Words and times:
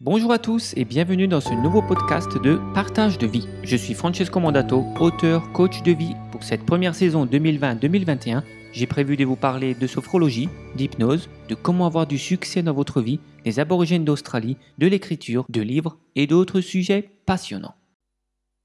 Bonjour 0.00 0.30
à 0.30 0.38
tous 0.38 0.74
et 0.76 0.84
bienvenue 0.84 1.26
dans 1.26 1.40
ce 1.40 1.52
nouveau 1.52 1.82
podcast 1.82 2.40
de 2.40 2.60
Partage 2.72 3.18
de 3.18 3.26
vie. 3.26 3.48
Je 3.64 3.74
suis 3.74 3.94
Francesco 3.94 4.38
Mandato, 4.38 4.84
auteur, 5.00 5.50
coach 5.50 5.82
de 5.82 5.90
vie. 5.90 6.14
Pour 6.30 6.44
cette 6.44 6.64
première 6.64 6.94
saison 6.94 7.26
2020-2021, 7.26 8.44
j'ai 8.72 8.86
prévu 8.86 9.16
de 9.16 9.24
vous 9.24 9.34
parler 9.34 9.74
de 9.74 9.86
sophrologie, 9.88 10.48
d'hypnose, 10.76 11.28
de 11.48 11.56
comment 11.56 11.84
avoir 11.84 12.06
du 12.06 12.16
succès 12.16 12.62
dans 12.62 12.74
votre 12.74 13.00
vie, 13.00 13.18
des 13.44 13.58
aborigènes 13.58 14.04
d'Australie, 14.04 14.56
de 14.78 14.86
l'écriture, 14.86 15.44
de 15.48 15.62
livres 15.62 15.98
et 16.14 16.28
d'autres 16.28 16.60
sujets 16.60 17.10
passionnants. 17.26 17.74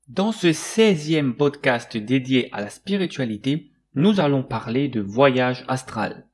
Dans 0.10 0.34
ce 0.34 0.50
16e 0.50 1.34
podcast 1.34 1.98
dédié 1.98 2.50
à 2.52 2.62
la 2.62 2.70
spiritualité, 2.70 3.72
nous 3.96 4.20
allons 4.20 4.44
parler 4.44 4.88
de 4.88 5.02
voyage 5.02 5.66
astral. 5.68 6.28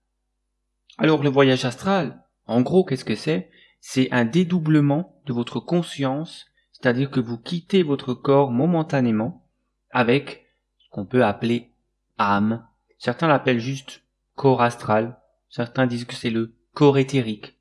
Alors 0.97 1.23
le 1.23 1.29
voyage 1.29 1.63
astral, 1.63 2.21
en 2.47 2.59
gros, 2.59 2.83
qu'est-ce 2.83 3.05
que 3.05 3.15
c'est? 3.15 3.49
C'est 3.79 4.11
un 4.11 4.25
dédoublement 4.25 5.21
de 5.25 5.33
votre 5.33 5.59
conscience, 5.59 6.47
c'est-à-dire 6.71 7.11
que 7.11 7.19
vous 7.19 7.37
quittez 7.37 7.83
votre 7.83 8.13
corps 8.13 8.51
momentanément 8.51 9.45
avec 9.91 10.45
ce 10.77 10.89
qu'on 10.91 11.05
peut 11.05 11.23
appeler 11.23 11.71
âme. 12.17 12.65
Certains 12.97 13.27
l'appellent 13.27 13.59
juste 13.59 14.03
corps 14.35 14.61
astral, 14.61 15.17
certains 15.49 15.87
disent 15.87 16.05
que 16.05 16.15
c'est 16.15 16.29
le 16.29 16.55
corps 16.73 16.97
éthérique. 16.97 17.57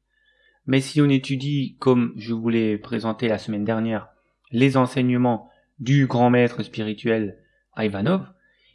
Mais 0.66 0.80
si 0.80 1.00
on 1.00 1.08
étudie, 1.08 1.76
comme 1.78 2.12
je 2.16 2.34
vous 2.34 2.48
l'ai 2.48 2.76
présenté 2.76 3.28
la 3.28 3.38
semaine 3.38 3.64
dernière, 3.64 4.08
les 4.50 4.76
enseignements 4.76 5.50
du 5.78 6.06
grand 6.06 6.30
maître 6.30 6.62
spirituel 6.62 7.38
Ivanov, 7.76 8.26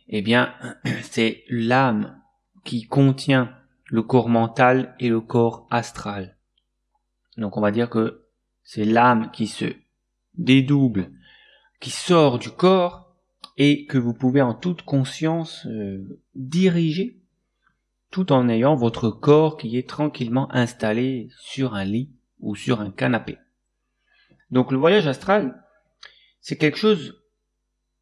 eh 0.08 0.22
bien, 0.22 0.54
c'est 1.02 1.44
l'âme 1.50 2.20
qui 2.64 2.88
contient 2.88 3.56
le 3.86 4.02
corps 4.02 4.30
mental 4.30 4.96
et 5.00 5.10
le 5.10 5.22
corps 5.22 5.68
astral. 5.70 6.38
Donc 7.38 7.58
on 7.58 7.62
va 7.62 7.72
dire 7.72 7.90
que 7.90 8.26
c'est 8.64 8.86
l'âme 8.86 9.32
qui 9.32 9.48
se 9.48 9.66
dédouble, 10.36 11.12
qui 11.80 11.90
sort 11.90 12.40
du 12.40 12.50
corps 12.50 13.14
et 13.58 13.86
que 13.86 13.98
vous 13.98 14.14
pouvez 14.14 14.42
en 14.42 14.54
toute 14.54 14.84
conscience 14.84 15.66
euh, 15.68 16.20
diriger 16.36 17.20
tout 18.10 18.32
en 18.32 18.48
ayant 18.48 18.76
votre 18.76 19.10
corps 19.10 19.58
qui 19.58 19.78
est 19.78 19.90
tranquillement 19.90 20.52
installé 20.54 21.30
sur 21.40 21.74
un 21.74 21.84
lit 21.84 22.12
ou 22.40 22.56
sur 22.56 22.80
un 22.80 22.92
canapé. 22.92 23.38
Donc 24.52 24.72
le 24.72 24.78
voyage 24.78 25.08
astral, 25.08 25.64
c'est 26.40 26.58
quelque 26.58 26.78
chose 26.78 27.20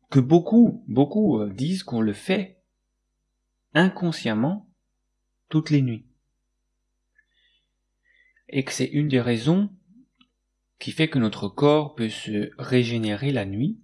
que 0.09 0.19
beaucoup, 0.19 0.83
beaucoup 0.87 1.39
euh, 1.39 1.49
disent 1.49 1.83
qu'on 1.83 2.01
le 2.01 2.13
fait 2.13 2.61
inconsciemment 3.73 4.69
toutes 5.47 5.69
les 5.69 5.81
nuits 5.81 6.10
et 8.51 8.63
que 8.63 8.71
c'est 8.71 8.85
une 8.85 9.07
des 9.07 9.21
raisons 9.21 9.69
qui 10.79 10.91
fait 10.91 11.09
que 11.09 11.19
notre 11.19 11.47
corps 11.47 11.95
peut 11.95 12.09
se 12.09 12.51
régénérer 12.57 13.31
la 13.31 13.45
nuit. 13.45 13.79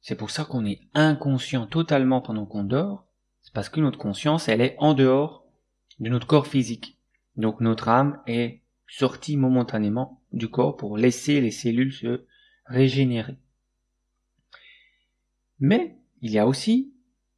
C'est 0.00 0.16
pour 0.16 0.30
ça 0.30 0.44
qu'on 0.44 0.66
est 0.66 0.80
inconscient 0.94 1.66
totalement 1.66 2.20
pendant 2.20 2.46
qu'on 2.46 2.64
dort. 2.64 3.06
C'est 3.42 3.52
parce 3.52 3.68
que 3.68 3.80
notre 3.80 3.98
conscience, 3.98 4.48
elle 4.48 4.60
est 4.60 4.76
en 4.78 4.94
dehors 4.94 5.46
de 6.00 6.08
notre 6.10 6.26
corps 6.26 6.46
physique. 6.46 6.98
Donc 7.36 7.60
notre 7.60 7.88
âme 7.88 8.20
est 8.26 8.62
sortie 8.88 9.36
momentanément 9.36 10.22
du 10.32 10.48
corps 10.48 10.76
pour 10.76 10.96
laisser 10.96 11.40
les 11.40 11.50
cellules 11.50 11.92
se 11.92 12.26
régénérer. 12.66 13.38
Mais 15.60 15.96
il 16.20 16.32
y 16.32 16.38
a 16.38 16.46
aussi 16.46 16.92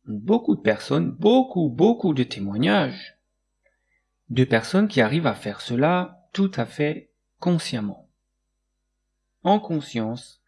beaucoup 0.07 0.57
de 0.57 0.61
personnes, 0.61 1.11
beaucoup, 1.11 1.69
beaucoup 1.69 2.15
de 2.15 2.23
témoignages 2.23 3.20
de 4.31 4.45
personnes 4.45 4.89
qui 4.89 5.01
arrivent 5.01 5.27
à 5.27 5.35
faire 5.35 5.61
cela 5.61 6.29
tout 6.33 6.53
à 6.55 6.65
fait 6.65 7.11
consciemment. 7.39 8.09
En 9.43 9.59
conscience, 9.59 10.41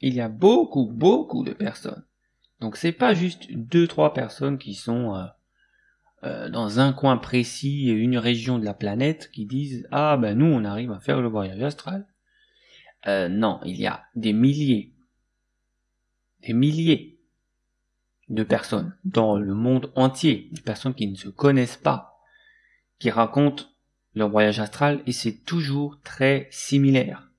il 0.00 0.14
y 0.14 0.20
a 0.20 0.28
beaucoup, 0.28 0.86
beaucoup 0.86 1.44
de 1.44 1.52
personnes. 1.52 2.04
Donc 2.60 2.76
c'est 2.76 2.92
pas 2.92 3.14
juste 3.14 3.52
deux, 3.52 3.86
trois 3.86 4.12
personnes 4.12 4.58
qui 4.58 4.74
sont 4.74 5.14
euh, 5.14 5.24
euh, 6.24 6.48
dans 6.48 6.80
un 6.80 6.92
coin 6.92 7.16
précis, 7.16 7.88
une 7.88 8.18
région 8.18 8.58
de 8.58 8.64
la 8.64 8.74
planète, 8.74 9.30
qui 9.30 9.46
disent 9.46 9.86
ah 9.90 10.16
ben 10.16 10.38
nous 10.38 10.46
on 10.46 10.64
arrive 10.64 10.92
à 10.92 11.00
faire 11.00 11.20
le 11.20 11.28
voyage 11.28 11.62
astral. 11.62 12.06
Euh, 13.06 13.28
non, 13.28 13.60
il 13.64 13.76
y 13.76 13.86
a 13.86 14.04
des 14.14 14.32
milliers, 14.32 14.94
des 16.42 16.54
milliers 16.54 17.20
de 18.28 18.42
personnes 18.42 18.96
dans 19.04 19.36
le 19.36 19.54
monde 19.54 19.92
entier, 19.94 20.48
des 20.52 20.62
personnes 20.62 20.94
qui 20.94 21.06
ne 21.06 21.16
se 21.16 21.28
connaissent 21.28 21.76
pas, 21.76 22.13
qui 23.04 23.10
racontent 23.10 23.64
leur 24.14 24.30
voyage 24.30 24.60
astral 24.60 25.02
et 25.06 25.12
c'est 25.12 25.44
toujours 25.44 26.00
très 26.02 26.48
similaire. 26.50 27.30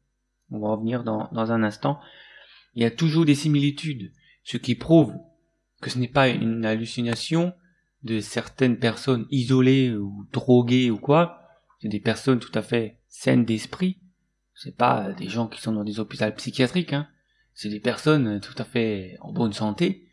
On 0.52 0.60
va 0.60 0.68
revenir 0.70 1.04
dans, 1.04 1.28
dans 1.32 1.52
un 1.52 1.64
instant. 1.64 2.00
Il 2.76 2.84
y 2.84 2.86
a 2.86 2.92
toujours 2.92 3.26
des 3.26 3.34
similitudes, 3.34 4.12
ce 4.44 4.58
qui 4.58 4.76
prouve 4.76 5.16
que 5.82 5.90
ce 5.90 5.98
n'est 5.98 6.08
pas 6.08 6.30
une 6.30 6.68
hallucination 6.68 7.52
de 8.04 8.20
certaines 8.20 8.78
personnes 8.78 9.26
isolées 9.32 9.92
ou 9.96 10.28
droguées 10.32 10.92
ou 10.92 11.00
quoi. 11.00 11.42
C'est 11.82 11.88
des 11.88 12.00
personnes 12.00 12.38
tout 12.38 12.52
à 12.54 12.62
fait 12.62 13.00
saines 13.08 13.44
d'esprit. 13.44 13.98
C'est 14.54 14.78
pas 14.78 15.14
des 15.14 15.30
gens 15.30 15.48
qui 15.48 15.60
sont 15.60 15.74
dans 15.74 15.84
des 15.84 16.00
hôpitaux 16.00 16.32
psychiatriques, 16.38 16.94
hein. 16.94 17.08
C'est 17.56 17.70
des 17.70 17.80
personnes 17.80 18.40
tout 18.40 18.54
à 18.60 18.66
fait 18.66 19.18
en 19.20 19.34
bonne 19.34 19.54
santé 19.54 20.08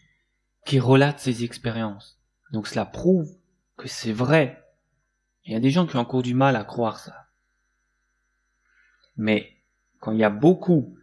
qui 0.64 0.80
relatent 0.80 1.20
ces 1.20 1.44
expériences. 1.44 2.18
Donc 2.54 2.68
cela 2.68 2.86
prouve 2.86 3.28
que 3.76 3.86
c'est 3.86 4.12
vrai 4.12 4.61
il 5.44 5.52
y 5.52 5.56
a 5.56 5.60
des 5.60 5.70
gens 5.70 5.86
qui 5.86 5.96
ont 5.96 6.00
encore 6.00 6.22
du 6.22 6.34
mal 6.34 6.56
à 6.56 6.64
croire 6.64 6.98
ça. 6.98 7.28
Mais 9.16 9.56
quand 10.00 10.12
il 10.12 10.18
y 10.18 10.24
a 10.24 10.30
beaucoup 10.30 10.96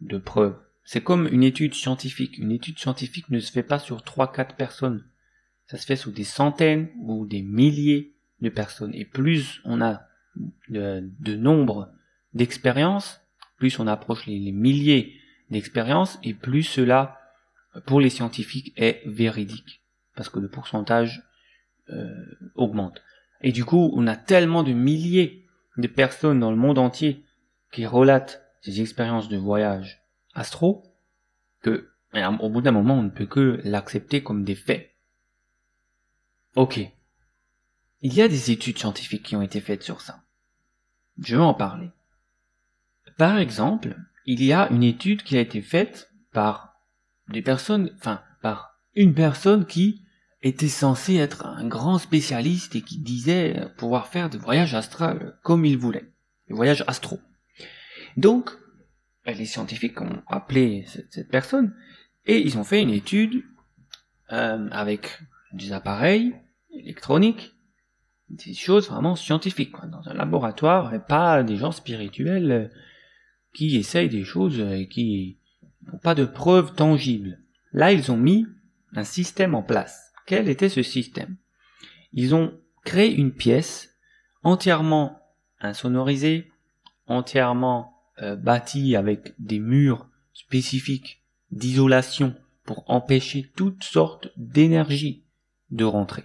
de 0.00 0.18
preuves, 0.18 0.58
c'est 0.84 1.02
comme 1.02 1.28
une 1.28 1.42
étude 1.42 1.74
scientifique. 1.74 2.38
Une 2.38 2.52
étude 2.52 2.78
scientifique 2.78 3.28
ne 3.30 3.38
se 3.38 3.52
fait 3.52 3.62
pas 3.62 3.78
sur 3.78 3.98
3-4 3.98 4.56
personnes. 4.56 5.04
Ça 5.66 5.78
se 5.78 5.86
fait 5.86 5.96
sur 5.96 6.12
des 6.12 6.24
centaines 6.24 6.90
ou 6.98 7.26
des 7.26 7.42
milliers 7.42 8.14
de 8.40 8.48
personnes. 8.48 8.94
Et 8.94 9.04
plus 9.04 9.60
on 9.64 9.80
a 9.80 10.02
de, 10.68 11.36
nombre 11.36 11.92
d'expériences, 12.34 13.20
plus 13.56 13.78
on 13.78 13.86
approche 13.86 14.26
les, 14.26 14.52
milliers 14.52 15.20
d'expériences, 15.50 16.18
et 16.22 16.34
plus 16.34 16.62
cela, 16.62 17.20
pour 17.86 18.00
les 18.00 18.10
scientifiques, 18.10 18.72
est 18.76 19.02
véridique. 19.06 19.82
Parce 20.16 20.28
que 20.28 20.40
le 20.40 20.48
pourcentage 20.48 21.22
euh, 21.90 22.24
augmente. 22.54 23.02
Et 23.42 23.52
du 23.52 23.64
coup, 23.64 23.92
on 23.94 24.06
a 24.06 24.16
tellement 24.16 24.62
de 24.62 24.72
milliers 24.72 25.46
de 25.76 25.88
personnes 25.88 26.40
dans 26.40 26.50
le 26.50 26.56
monde 26.56 26.78
entier 26.78 27.24
qui 27.72 27.86
relatent 27.86 28.42
ces 28.60 28.80
expériences 28.80 29.28
de 29.28 29.36
voyage 29.36 30.02
astro 30.34 30.84
que, 31.62 31.90
au 32.40 32.48
bout 32.48 32.60
d'un 32.60 32.72
moment, 32.72 32.98
on 32.98 33.02
ne 33.02 33.10
peut 33.10 33.26
que 33.26 33.60
l'accepter 33.64 34.22
comme 34.22 34.44
des 34.44 34.54
faits. 34.54 34.94
Ok. 36.54 36.80
Il 38.02 38.14
y 38.14 38.22
a 38.22 38.28
des 38.28 38.50
études 38.50 38.78
scientifiques 38.78 39.22
qui 39.22 39.36
ont 39.36 39.42
été 39.42 39.60
faites 39.60 39.82
sur 39.82 40.00
ça. 40.00 40.22
Je 41.22 41.36
vais 41.36 41.42
en 41.42 41.54
parler. 41.54 41.90
Par 43.16 43.38
exemple, 43.38 43.96
il 44.26 44.42
y 44.42 44.52
a 44.52 44.70
une 44.70 44.82
étude 44.82 45.22
qui 45.22 45.36
a 45.36 45.40
été 45.40 45.62
faite 45.62 46.12
par 46.32 46.80
des 47.28 47.42
personnes, 47.42 47.90
enfin, 47.96 48.22
par 48.40 48.80
une 48.94 49.14
personne 49.14 49.66
qui 49.66 50.01
était 50.42 50.68
censé 50.68 51.16
être 51.16 51.46
un 51.46 51.66
grand 51.66 51.98
spécialiste 51.98 52.74
et 52.74 52.82
qui 52.82 52.98
disait 52.98 53.68
pouvoir 53.76 54.08
faire 54.08 54.28
des 54.28 54.38
voyages 54.38 54.74
astrales 54.74 55.38
comme 55.42 55.64
il 55.64 55.78
voulait, 55.78 56.12
des 56.48 56.54
voyages 56.54 56.84
astro. 56.86 57.20
Donc, 58.16 58.50
les 59.24 59.46
scientifiques 59.46 60.00
ont 60.00 60.22
appelé 60.26 60.84
cette, 60.86 61.28
personne 61.30 61.74
et 62.26 62.38
ils 62.38 62.58
ont 62.58 62.64
fait 62.64 62.82
une 62.82 62.90
étude 62.90 63.44
euh, 64.32 64.68
avec 64.70 65.20
des 65.52 65.72
appareils 65.72 66.34
électroniques, 66.70 67.52
des 68.28 68.54
choses 68.54 68.88
vraiment 68.88 69.14
scientifiques, 69.14 69.76
dans 69.90 70.08
un 70.08 70.14
laboratoire 70.14 70.92
et 70.94 71.00
pas 71.00 71.42
des 71.42 71.56
gens 71.56 71.72
spirituels 71.72 72.72
qui 73.54 73.76
essayent 73.76 74.08
des 74.08 74.24
choses 74.24 74.58
et 74.58 74.88
qui 74.88 75.38
n'ont 75.86 75.98
pas 75.98 76.14
de 76.14 76.24
preuves 76.24 76.74
tangibles. 76.74 77.38
Là, 77.72 77.92
ils 77.92 78.10
ont 78.10 78.16
mis 78.16 78.46
un 78.94 79.04
système 79.04 79.54
en 79.54 79.62
place 79.62 80.11
quel 80.26 80.48
était 80.48 80.68
ce 80.68 80.82
système? 80.82 81.36
Ils 82.12 82.34
ont 82.34 82.58
créé 82.84 83.12
une 83.12 83.32
pièce 83.32 83.96
entièrement 84.42 85.20
insonorisée, 85.60 86.50
entièrement 87.06 87.96
euh, 88.20 88.36
bâtie 88.36 88.96
avec 88.96 89.34
des 89.38 89.58
murs 89.58 90.08
spécifiques 90.32 91.22
d'isolation 91.50 92.34
pour 92.64 92.84
empêcher 92.90 93.50
toutes 93.56 93.84
sortes 93.84 94.28
d'énergie 94.36 95.24
de 95.70 95.84
rentrer. 95.84 96.24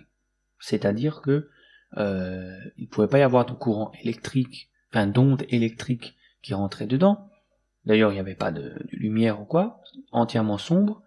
C'est-à-dire 0.60 1.22
que 1.22 1.50
euh, 1.98 2.58
il 2.78 2.84
ne 2.84 2.90
pouvait 2.90 3.08
pas 3.08 3.20
y 3.20 3.24
avoir 3.24 3.46
de 3.46 3.54
courant 3.54 3.92
électrique, 4.02 4.70
enfin 4.92 5.08
d'ondes 5.08 5.46
électriques 5.50 6.16
qui 6.42 6.54
rentraient 6.54 6.88
dedans. 6.88 7.30
D'ailleurs, 7.86 8.12
il 8.12 8.16
n'y 8.16 8.20
avait 8.20 8.36
pas 8.36 8.52
de, 8.52 8.62
de, 8.62 8.98
lumière 8.98 9.42
ou 9.42 9.46
quoi, 9.46 9.82
entièrement 10.12 10.58
sombre 10.58 11.04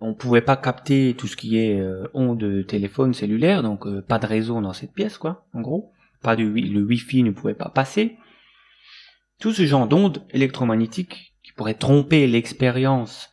on 0.00 0.14
pouvait 0.14 0.42
pas 0.42 0.56
capter 0.56 1.14
tout 1.16 1.26
ce 1.26 1.36
qui 1.36 1.58
est 1.58 1.80
euh, 1.80 2.08
ondes 2.14 2.38
de 2.38 2.62
téléphone 2.62 3.14
cellulaire, 3.14 3.62
donc 3.62 3.86
euh, 3.86 4.00
pas 4.00 4.18
de 4.18 4.26
réseau 4.26 4.60
dans 4.60 4.72
cette 4.72 4.92
pièce, 4.92 5.18
quoi, 5.18 5.46
en 5.52 5.60
gros. 5.60 5.92
Pas 6.22 6.36
de 6.36 6.44
le 6.44 6.82
wifi 6.82 7.22
ne 7.22 7.30
pouvait 7.30 7.54
pas 7.54 7.68
passer. 7.68 8.16
tout 9.40 9.52
ce 9.52 9.66
genre 9.66 9.86
d'ondes 9.86 10.26
électromagnétiques 10.30 11.34
qui 11.44 11.52
pourraient 11.52 11.74
tromper 11.74 12.26
l'expérience 12.26 13.30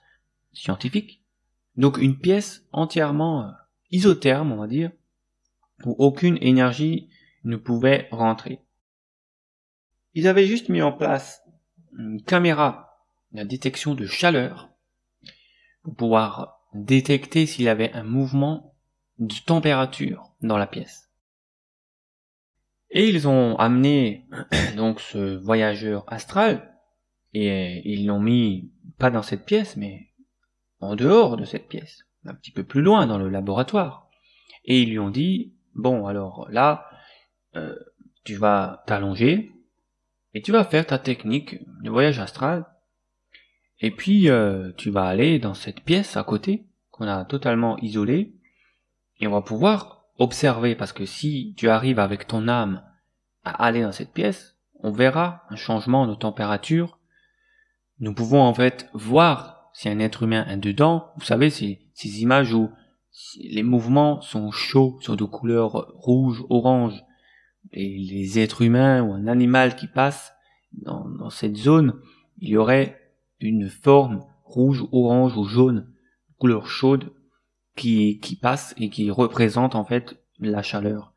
scientifique. 0.54 1.24
Donc 1.78 1.98
une 1.98 2.18
pièce 2.18 2.66
entièrement 2.72 3.44
euh, 3.44 3.52
isotherme, 3.92 4.52
on 4.52 4.58
va 4.58 4.68
dire, 4.68 4.92
où 5.84 5.96
aucune 5.98 6.38
énergie 6.42 7.10
ne 7.44 7.58
pouvait 7.58 8.08
rentrer. 8.12 8.60
Ils 10.14 10.28
avaient 10.28 10.48
juste 10.48 10.70
mis 10.70 10.82
en 10.82 10.92
place 10.92 11.42
une 11.98 12.22
caméra 12.22 13.04
de 13.34 13.44
détection 13.44 13.96
de 13.96 14.06
chaleur 14.06 14.75
pour 15.86 15.96
pouvoir 15.96 16.62
détecter 16.74 17.46
s'il 17.46 17.70
avait 17.70 17.94
un 17.94 18.04
mouvement 18.04 18.74
de 19.20 19.36
température 19.46 20.32
dans 20.42 20.58
la 20.58 20.66
pièce. 20.66 21.12
Et 22.90 23.08
ils 23.08 23.28
ont 23.28 23.56
amené 23.58 24.26
donc 24.78 25.00
ce 25.00 25.36
voyageur 25.38 26.04
astral 26.08 26.76
et 27.34 27.82
ils 27.86 28.08
l'ont 28.08 28.20
mis 28.20 28.72
pas 28.98 29.12
dans 29.12 29.22
cette 29.22 29.46
pièce 29.46 29.78
mais 29.78 30.10
en 30.80 30.96
dehors 30.96 31.38
de 31.38 31.46
cette 31.46 31.68
pièce, 31.68 32.04
un 32.26 32.34
petit 32.34 32.52
peu 32.52 32.64
plus 32.64 32.82
loin 32.82 33.06
dans 33.06 33.20
le 33.20 33.30
laboratoire. 33.30 34.10
Et 34.66 34.82
ils 34.82 34.90
lui 34.90 35.00
ont 35.00 35.12
dit 35.12 35.54
bon 35.76 36.08
alors 36.08 36.48
là 36.50 36.90
euh, 37.56 37.76
tu 38.24 38.36
vas 38.36 38.84
t'allonger 38.88 39.52
et 40.34 40.42
tu 40.42 40.52
vas 40.52 40.64
faire 40.64 40.88
ta 40.88 40.98
technique 40.98 41.60
de 41.84 41.92
voyage 41.92 42.20
astral 42.20 42.66
et 43.80 43.92
puis 43.92 44.30
euh, 44.30 44.72
tu 44.78 44.90
vas 44.90 45.06
aller 45.06 45.40
dans 45.40 45.54
cette 45.54 45.82
pièce 45.82 46.18
à 46.18 46.24
côté 46.24 46.66
qu'on 46.92 47.08
a 47.08 47.26
totalement 47.26 47.78
isolée 47.80 48.34
et 49.20 49.28
on 49.28 49.32
va 49.32 49.42
pouvoir 49.42 50.06
observer 50.18 50.76
parce 50.76 50.94
que 50.94 51.06
si 51.06 51.54
tu 51.58 51.70
arrives 51.70 52.00
avec 52.00 52.28
ton 52.28 52.48
âme 52.48 52.84
à 53.44 53.66
aller 53.66 53.82
dans 53.82 53.92
cette 53.92 54.14
pièce, 54.14 54.58
on 54.80 54.92
verra 54.92 55.44
un 55.50 55.56
changement 55.56 56.08
de 56.08 56.16
température. 56.16 57.00
Nous 58.00 58.14
pouvons 58.14 58.42
en 58.42 58.54
fait 58.54 58.90
voir 58.94 59.70
si 59.74 59.90
un 59.90 60.00
être 60.00 60.24
humain 60.24 60.46
est 60.48 60.58
dedans. 60.58 61.12
Vous 61.18 61.26
savez, 61.26 61.50
ces, 61.50 61.82
ces 61.94 62.22
images 62.22 62.54
où 62.54 62.72
les 63.40 63.64
mouvements 63.64 64.22
sont 64.22 64.52
chauds, 64.52 64.98
sont 65.02 65.16
de 65.16 65.24
couleur 65.24 65.88
rouge, 65.94 66.44
orange, 66.50 67.04
et 67.72 67.98
les 67.98 68.40
êtres 68.40 68.62
humains 68.62 69.02
ou 69.02 69.14
un 69.14 69.28
animal 69.28 69.76
qui 69.76 69.88
passe 69.88 70.34
dans, 70.74 71.08
dans 71.10 71.30
cette 71.30 71.58
zone, 71.58 72.00
il 72.40 72.50
y 72.50 72.58
aurait 72.58 73.05
une 73.40 73.70
forme 73.70 74.26
rouge, 74.44 74.86
orange 74.92 75.38
ou 75.38 75.46
jaune, 75.46 75.92
couleur 76.38 76.68
chaude, 76.68 77.12
qui, 77.76 78.20
qui 78.20 78.36
passe 78.36 78.74
et 78.78 78.90
qui 78.90 79.12
représente 79.12 79.76
en 79.76 79.86
fait 79.86 80.24
la 80.40 80.62
chaleur 80.62 81.14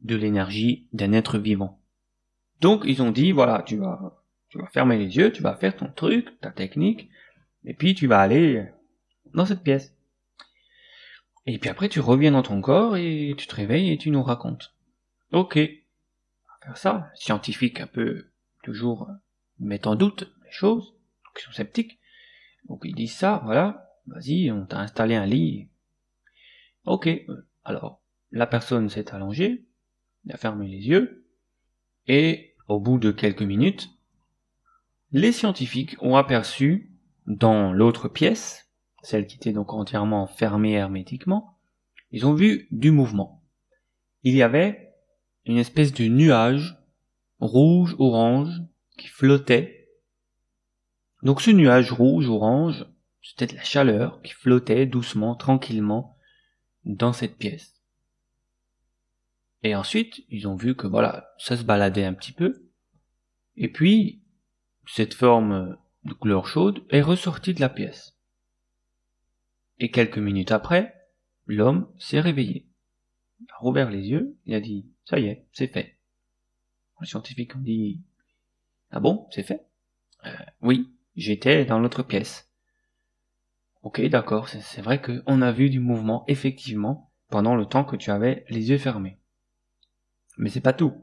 de 0.00 0.16
l'énergie 0.16 0.86
d'un 0.92 1.12
être 1.12 1.38
vivant. 1.38 1.80
Donc 2.60 2.82
ils 2.84 3.02
ont 3.02 3.10
dit 3.10 3.32
voilà, 3.32 3.62
tu 3.66 3.76
vas 3.76 4.22
tu 4.48 4.58
vas 4.58 4.68
fermer 4.68 4.98
les 4.98 5.16
yeux, 5.16 5.32
tu 5.32 5.42
vas 5.42 5.56
faire 5.56 5.76
ton 5.76 5.90
truc, 5.90 6.40
ta 6.40 6.50
technique, 6.50 7.08
et 7.64 7.74
puis 7.74 7.94
tu 7.94 8.06
vas 8.06 8.20
aller 8.20 8.68
dans 9.32 9.46
cette 9.46 9.62
pièce. 9.62 9.96
Et 11.46 11.58
puis 11.58 11.70
après 11.70 11.88
tu 11.88 12.00
reviens 12.00 12.32
dans 12.32 12.42
ton 12.42 12.60
corps 12.60 12.96
et 12.96 13.34
tu 13.36 13.46
te 13.46 13.54
réveilles 13.54 13.90
et 13.90 13.98
tu 13.98 14.10
nous 14.10 14.22
racontes. 14.22 14.74
Ok, 15.32 15.56
on 15.56 15.60
va 15.60 16.66
faire 16.66 16.76
ça. 16.76 17.10
Scientifique 17.14 17.80
un 17.80 17.86
peu 17.86 18.26
toujours 18.62 19.08
mettent 19.58 19.86
en 19.86 19.94
doute 19.94 20.32
les 20.44 20.52
choses, 20.52 20.93
qui 21.34 21.52
sceptiques. 21.52 21.98
Donc 22.68 22.80
ils 22.84 22.94
disent 22.94 23.16
ça, 23.16 23.42
voilà, 23.44 23.90
vas-y, 24.06 24.50
on 24.50 24.66
t'a 24.66 24.80
installé 24.80 25.14
un 25.14 25.26
lit, 25.26 25.68
Ok, 26.86 27.08
alors 27.64 28.02
la 28.30 28.46
personne 28.46 28.90
s'est 28.90 29.14
allongée, 29.14 29.66
a 30.28 30.36
fermé 30.36 30.68
les 30.68 30.86
yeux, 30.86 31.26
et 32.06 32.54
au 32.68 32.78
bout 32.78 32.98
de 32.98 33.10
quelques 33.10 33.42
minutes, 33.42 33.88
les 35.10 35.32
scientifiques 35.32 35.96
ont 36.00 36.16
aperçu 36.16 36.92
dans 37.26 37.72
l'autre 37.72 38.08
pièce, 38.08 38.70
celle 39.02 39.26
qui 39.26 39.36
était 39.36 39.52
donc 39.52 39.72
entièrement 39.72 40.26
fermée 40.26 40.72
hermétiquement, 40.72 41.58
ils 42.10 42.26
ont 42.26 42.34
vu 42.34 42.68
du 42.70 42.90
mouvement. 42.90 43.42
Il 44.22 44.34
y 44.34 44.42
avait 44.42 44.92
une 45.46 45.58
espèce 45.58 45.92
de 45.92 46.06
nuage 46.06 46.76
rouge-orange 47.38 48.62
qui 48.98 49.08
flottait. 49.08 49.83
Donc 51.24 51.40
ce 51.40 51.50
nuage 51.50 51.90
rouge-orange, 51.90 52.86
c'était 53.22 53.46
de 53.46 53.56
la 53.56 53.64
chaleur 53.64 54.20
qui 54.20 54.32
flottait 54.32 54.84
doucement, 54.84 55.34
tranquillement, 55.34 56.16
dans 56.84 57.14
cette 57.14 57.38
pièce. 57.38 57.80
Et 59.62 59.74
ensuite, 59.74 60.22
ils 60.28 60.46
ont 60.46 60.54
vu 60.54 60.76
que 60.76 60.86
voilà, 60.86 61.32
ça 61.38 61.56
se 61.56 61.62
baladait 61.62 62.04
un 62.04 62.12
petit 62.12 62.32
peu. 62.32 62.68
Et 63.56 63.72
puis, 63.72 64.22
cette 64.86 65.14
forme 65.14 65.78
de 66.04 66.12
couleur 66.12 66.46
chaude 66.46 66.84
est 66.90 67.00
ressortie 67.00 67.54
de 67.54 67.60
la 67.60 67.70
pièce. 67.70 68.14
Et 69.78 69.90
quelques 69.90 70.18
minutes 70.18 70.52
après, 70.52 70.94
l'homme 71.46 71.90
s'est 71.98 72.20
réveillé. 72.20 72.68
Il 73.40 73.46
a 73.50 73.56
rouvert 73.56 73.90
les 73.90 74.06
yeux, 74.08 74.36
il 74.44 74.54
a 74.54 74.60
dit, 74.60 74.90
ça 75.06 75.18
y 75.18 75.26
est, 75.28 75.46
c'est 75.52 75.68
fait. 75.68 75.96
Les 77.00 77.06
scientifiques 77.06 77.56
ont 77.56 77.60
dit, 77.60 78.02
ah 78.90 79.00
bon, 79.00 79.26
c'est 79.30 79.42
fait? 79.42 79.66
Euh, 80.26 80.36
oui, 80.60 80.93
j'étais 81.16 81.64
dans 81.64 81.78
l'autre 81.78 82.02
pièce. 82.02 82.50
Ok, 83.82 84.00
d'accord, 84.02 84.48
c'est 84.48 84.80
vrai 84.80 85.00
qu'on 85.02 85.42
a 85.42 85.52
vu 85.52 85.68
du 85.68 85.80
mouvement, 85.80 86.24
effectivement, 86.26 87.10
pendant 87.28 87.54
le 87.54 87.66
temps 87.66 87.84
que 87.84 87.96
tu 87.96 88.10
avais 88.10 88.44
les 88.48 88.70
yeux 88.70 88.78
fermés. 88.78 89.18
Mais 90.38 90.50
c'est 90.50 90.60
pas 90.60 90.72
tout. 90.72 90.94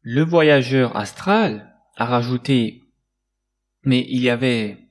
Le 0.00 0.22
voyageur 0.22 0.96
astral 0.96 1.74
a 1.96 2.06
rajouté 2.06 2.84
Mais 3.82 4.06
il 4.08 4.22
y 4.22 4.30
avait 4.30 4.88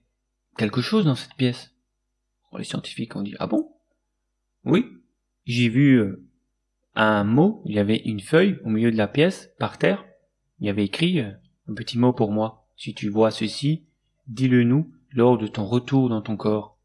quelque 0.57 0.81
chose 0.81 1.05
dans 1.05 1.15
cette 1.15 1.35
pièce. 1.35 1.71
Les 2.57 2.63
scientifiques 2.63 3.15
ont 3.15 3.21
dit 3.21 3.35
Ah 3.39 3.47
bon? 3.47 3.71
Oui, 4.63 4.85
j'ai 5.45 5.69
vu 5.69 5.99
euh, 5.99 6.25
un 6.95 7.23
mot, 7.23 7.61
il 7.65 7.75
y 7.75 7.79
avait 7.79 7.97
une 7.97 8.21
feuille 8.21 8.59
au 8.63 8.69
milieu 8.69 8.91
de 8.91 8.97
la 8.97 9.07
pièce, 9.07 9.51
par 9.59 9.77
terre. 9.77 10.05
Il 10.59 10.67
y 10.67 10.69
avait 10.69 10.85
écrit 10.85 11.19
euh, 11.19 11.31
un 11.67 11.73
petit 11.73 11.97
mot 11.97 12.13
pour 12.13 12.31
moi. 12.31 12.67
Si 12.77 12.93
tu 12.93 13.09
vois 13.09 13.31
ceci, 13.31 13.85
dis-le 14.27 14.63
nous 14.63 14.91
lors 15.11 15.37
de 15.37 15.47
ton 15.47 15.65
retour 15.65 16.09
dans 16.09 16.21
ton 16.21 16.37
corps. 16.37 16.77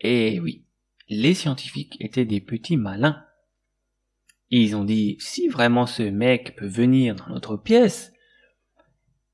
Et 0.00 0.40
oui, 0.40 0.64
les 1.08 1.34
scientifiques 1.34 1.96
étaient 2.00 2.24
des 2.24 2.40
petits 2.40 2.76
malins. 2.76 3.24
Ils 4.50 4.74
ont 4.74 4.84
dit, 4.84 5.16
si 5.20 5.48
vraiment 5.48 5.86
ce 5.86 6.02
mec 6.02 6.56
peut 6.56 6.66
venir 6.66 7.14
dans 7.14 7.28
notre 7.28 7.56
pièce, 7.56 8.12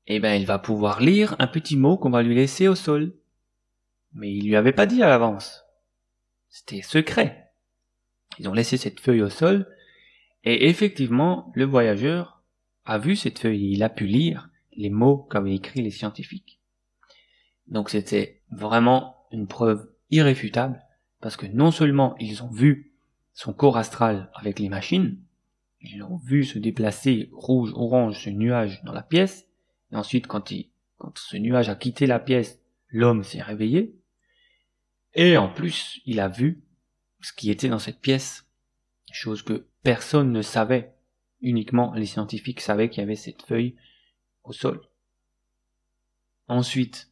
eh 0.07 0.19
ben 0.19 0.39
il 0.39 0.45
va 0.45 0.59
pouvoir 0.59 1.01
lire 1.01 1.35
un 1.39 1.47
petit 1.47 1.75
mot 1.75 1.97
qu'on 1.97 2.09
va 2.09 2.23
lui 2.23 2.35
laisser 2.35 2.67
au 2.67 2.75
sol. 2.75 3.13
Mais 4.13 4.33
il 4.33 4.45
lui 4.45 4.55
avait 4.55 4.73
pas 4.73 4.85
dit 4.85 5.01
à 5.01 5.09
l'avance. 5.09 5.63
C'était 6.49 6.81
secret. 6.81 7.51
Ils 8.39 8.47
ont 8.47 8.53
laissé 8.53 8.77
cette 8.77 8.99
feuille 8.99 9.21
au 9.21 9.29
sol, 9.29 9.67
et 10.43 10.69
effectivement, 10.69 11.51
le 11.55 11.65
voyageur 11.65 12.41
a 12.85 12.97
vu 12.97 13.15
cette 13.15 13.39
feuille 13.39 13.73
il 13.73 13.83
a 13.83 13.89
pu 13.89 14.05
lire 14.05 14.49
les 14.77 14.89
mots 14.89 15.27
qu'avaient 15.29 15.55
écrits 15.55 15.81
les 15.81 15.91
scientifiques. 15.91 16.61
Donc 17.67 17.89
c'était 17.89 18.41
vraiment 18.49 19.17
une 19.31 19.47
preuve 19.47 19.91
irréfutable, 20.09 20.81
parce 21.19 21.35
que 21.35 21.47
non 21.47 21.71
seulement 21.71 22.15
ils 22.19 22.43
ont 22.43 22.51
vu 22.51 22.93
son 23.33 23.53
corps 23.53 23.77
astral 23.77 24.31
avec 24.35 24.59
les 24.59 24.69
machines, 24.69 25.19
ils 25.81 26.03
ont 26.03 26.17
vu 26.17 26.43
se 26.43 26.59
déplacer 26.59 27.29
rouge, 27.33 27.71
orange, 27.75 28.23
ce 28.23 28.29
nuage 28.29 28.81
dans 28.83 28.93
la 28.93 29.03
pièce, 29.03 29.47
et 29.91 29.95
ensuite 29.95 30.27
quand 30.27 30.53
ce 31.15 31.37
nuage 31.37 31.69
a 31.69 31.75
quitté 31.75 32.07
la 32.07 32.19
pièce, 32.19 32.61
l'homme 32.89 33.23
s'est 33.23 33.41
réveillé, 33.41 33.95
et 35.13 35.37
en 35.37 35.49
plus 35.49 35.99
il 36.05 36.19
a 36.19 36.29
vu 36.29 36.63
ce 37.21 37.33
qui 37.33 37.51
était 37.51 37.69
dans 37.69 37.79
cette 37.79 37.99
pièce, 37.99 38.47
chose 39.11 39.41
que 39.41 39.67
personne 39.83 40.31
ne 40.31 40.41
savait, 40.41 40.93
uniquement 41.41 41.93
les 41.93 42.05
scientifiques 42.05 42.61
savaient 42.61 42.89
qu'il 42.89 43.01
y 43.01 43.03
avait 43.03 43.15
cette 43.15 43.41
feuille 43.41 43.75
Ensuite, 46.47 47.11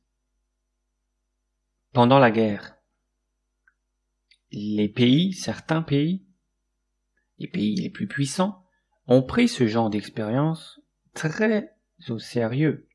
pendant 1.92 2.20
la 2.20 2.32
guerre, 2.32 2.78
les 4.52 4.90
pays, 4.90 5.34
certains 5.34 5.82
pays, 5.82 6.26
les 7.40 7.48
pays 7.48 7.76
les 7.76 7.90
plus 7.90 8.08
puissants, 8.08 8.66
ont 9.08 9.22
pris 9.22 9.48
ce 9.48 9.68
genre 9.68 9.90
d'expérience 9.90 10.80
très 11.14 11.76
au 12.10 12.20
sérieux. 12.20 12.88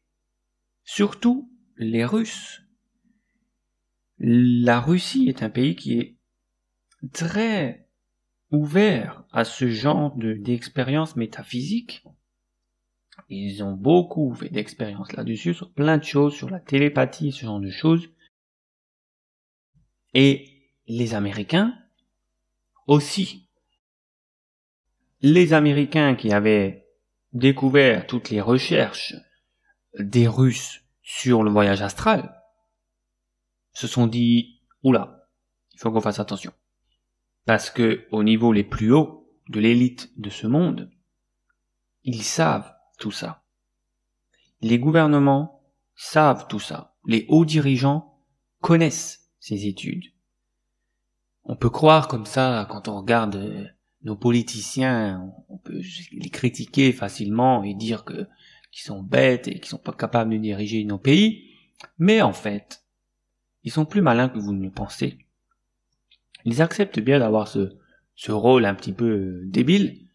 Surtout 0.85 1.51
les 1.77 2.05
Russes. 2.05 2.63
La 4.19 4.81
Russie 4.81 5.29
est 5.29 5.43
un 5.43 5.51
pays 5.51 5.77
qui 5.77 5.99
est 5.99 6.17
très 7.13 7.89
ouvert 8.51 9.25
à 9.33 9.45
ce 9.45 9.69
genre 9.69 10.15
d'expériences 10.17 11.17
métaphysiques. 11.17 12.05
Ils 13.33 13.63
ont 13.63 13.75
beaucoup 13.75 14.35
fait 14.35 14.49
d'expériences 14.49 15.13
là-dessus, 15.13 15.55
sur 15.55 15.71
plein 15.71 15.99
de 15.99 16.05
choses, 16.05 16.35
sur 16.35 16.51
la 16.51 16.59
télépathie, 16.59 17.31
ce 17.31 17.47
genre 17.47 17.61
de 17.61 17.71
choses. 17.71 18.11
Et 20.15 20.49
les 20.89 21.15
Américains 21.15 21.79
aussi. 22.89 23.49
Les 25.21 25.53
Américains 25.53 26.17
qui 26.17 26.33
avaient 26.33 26.89
découvert 27.33 28.09
toutes 28.09 28.31
les 28.31 28.41
recherches 28.41 29.15
des 29.97 30.27
Russes 30.27 30.83
sur 31.01 31.45
le 31.45 31.53
voyage 31.53 31.83
astral 31.83 32.37
se 33.73 33.87
sont 33.87 34.09
dit, 34.09 34.61
oula, 34.83 35.29
il 35.73 35.79
faut 35.79 35.93
qu'on 35.93 36.01
fasse 36.01 36.19
attention. 36.19 36.53
Parce 37.45 37.71
que 37.71 38.09
au 38.11 38.25
niveau 38.25 38.53
les 38.53 38.65
plus 38.65 38.93
hauts 38.93 39.33
de 39.49 39.61
l'élite 39.61 40.11
de 40.21 40.31
ce 40.31 40.49
monde, 40.49 40.91
ils 42.03 42.25
savent 42.25 42.75
tout 43.01 43.11
ça. 43.11 43.43
Les 44.61 44.79
gouvernements 44.79 45.65
savent 45.97 46.47
tout 46.47 46.61
ça. 46.61 46.95
Les 47.05 47.27
hauts 47.29 47.45
dirigeants 47.45 48.21
connaissent 48.61 49.33
ces 49.41 49.67
études. 49.67 50.05
On 51.45 51.57
peut 51.57 51.71
croire 51.71 52.07
comme 52.07 52.27
ça, 52.27 52.69
quand 52.71 52.87
on 52.87 52.99
regarde 53.01 53.37
euh, 53.37 53.65
nos 54.03 54.17
politiciens, 54.17 55.33
on 55.49 55.59
peut 55.59 55.81
les 56.13 56.31
critiquer 56.31 56.93
facilement 56.93 57.65
et 57.65 57.75
dire 57.75 58.05
que 58.05 58.29
qu'ils 58.71 58.85
sont 58.85 59.03
bêtes 59.03 59.49
et 59.49 59.55
qu'ils 59.55 59.67
sont 59.71 59.79
pas 59.79 59.93
capables 59.93 60.31
de 60.31 60.39
diriger 60.39 60.85
nos 60.85 60.99
pays, 60.99 61.51
mais 61.99 62.23
en 62.23 62.33
fait, 62.33 62.85
ils 63.65 63.73
sont 63.73 63.85
plus 63.85 64.01
malins 64.01 64.29
que 64.29 64.39
vous 64.39 64.53
ne 64.53 64.63
le 64.63 64.71
pensez. 64.71 65.19
Ils 66.45 66.63
acceptent 66.63 67.01
bien 67.01 67.19
d'avoir 67.19 67.49
ce, 67.49 67.77
ce 68.15 68.31
rôle 68.31 68.65
un 68.65 68.75
petit 68.75 68.93
peu 68.93 69.09
euh, 69.09 69.43
débile, 69.47 70.07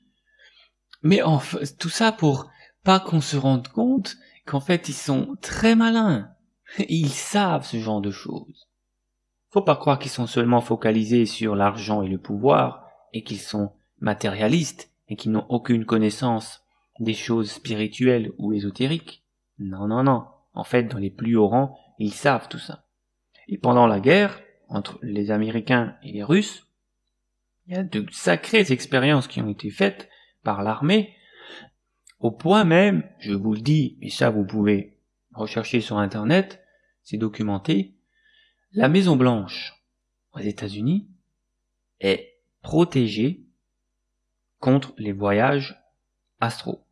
mais 1.04 1.22
en 1.22 1.40
fait, 1.40 1.78
tout 1.78 1.90
ça 1.90 2.12
pour 2.12 2.50
pas 2.86 3.02
qu'on 3.02 3.20
se 3.20 3.36
rende 3.36 3.68
compte 3.68 4.16
qu'en 4.46 4.62
fait 4.62 4.88
ils 4.88 4.94
sont 4.94 5.36
très 5.42 5.76
malins. 5.76 6.30
Ils 6.88 7.10
savent 7.10 7.66
ce 7.66 7.78
genre 7.78 8.00
de 8.00 8.12
choses. 8.12 8.68
Faut 9.50 9.62
pas 9.62 9.76
croire 9.76 10.00
qu'ils 10.00 10.12
sont 10.12 10.28
seulement 10.28 10.62
focalisés 10.62 11.26
sur 11.26 11.56
l'argent 11.56 12.02
et 12.02 12.08
le 12.08 12.18
pouvoir 12.18 12.88
et 13.12 13.24
qu'ils 13.24 13.40
sont 13.40 13.74
matérialistes 14.00 14.92
et 15.10 15.16
qu'ils 15.16 15.32
n'ont 15.32 15.46
aucune 15.50 15.86
connaissance 15.86 16.64
des 17.00 17.14
choses 17.14 17.52
spirituelles 17.52 18.32
ou 18.38 18.54
ésotériques. 18.54 19.24
Non, 19.60 19.88
non, 19.88 20.04
non. 20.04 20.26
En 20.54 20.64
fait, 20.64 20.84
dans 20.84 20.98
les 20.98 21.10
plus 21.10 21.36
hauts 21.36 21.48
rangs, 21.48 21.78
ils 22.00 22.14
savent 22.14 22.48
tout 22.48 22.60
ça. 22.60 22.86
Et 23.48 23.58
pendant 23.58 23.88
la 23.88 24.00
guerre, 24.00 24.42
entre 24.68 25.00
les 25.02 25.32
Américains 25.32 25.96
et 26.04 26.12
les 26.12 26.24
Russes, 26.24 26.68
il 27.68 27.76
y 27.76 27.78
a 27.78 27.84
de 27.84 28.06
sacrées 28.12 28.72
expériences 28.72 29.28
qui 29.28 29.42
ont 29.42 29.50
été 29.50 29.70
faites 29.70 30.10
par 30.44 30.64
l'armée, 30.64 31.16
au 32.26 32.32
point 32.32 32.64
même, 32.64 33.08
je 33.20 33.34
vous 33.34 33.54
le 33.54 33.62
dis, 33.62 34.00
et 34.02 34.10
ça 34.10 34.32
vous 34.32 34.44
pouvez 34.44 34.98
rechercher 35.36 35.80
sur 35.80 36.00
Internet, 36.00 36.66
c'est 37.04 37.18
documenté, 37.18 37.94
la 38.72 38.90
Maison 38.90 39.16
Blanche 39.16 39.76
aux 40.34 40.40
États-Unis 40.40 41.08
est 42.00 42.40
protégée 42.64 43.46
contre 44.58 44.96
les 44.98 45.12
voyages 45.12 45.80
astro. 46.40 46.84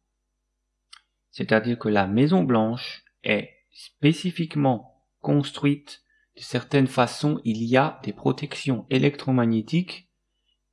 C'est-à-dire 1.32 1.80
que 1.80 1.90
la 1.90 2.06
Maison 2.06 2.44
Blanche 2.44 3.04
est 3.24 3.50
spécifiquement 3.72 5.04
construite 5.22 6.04
de 6.38 6.42
certaines 6.42 6.86
façons, 6.86 7.42
il 7.44 7.64
y 7.64 7.76
a 7.76 8.00
des 8.04 8.14
protections 8.14 8.86
électromagnétiques 8.92 10.10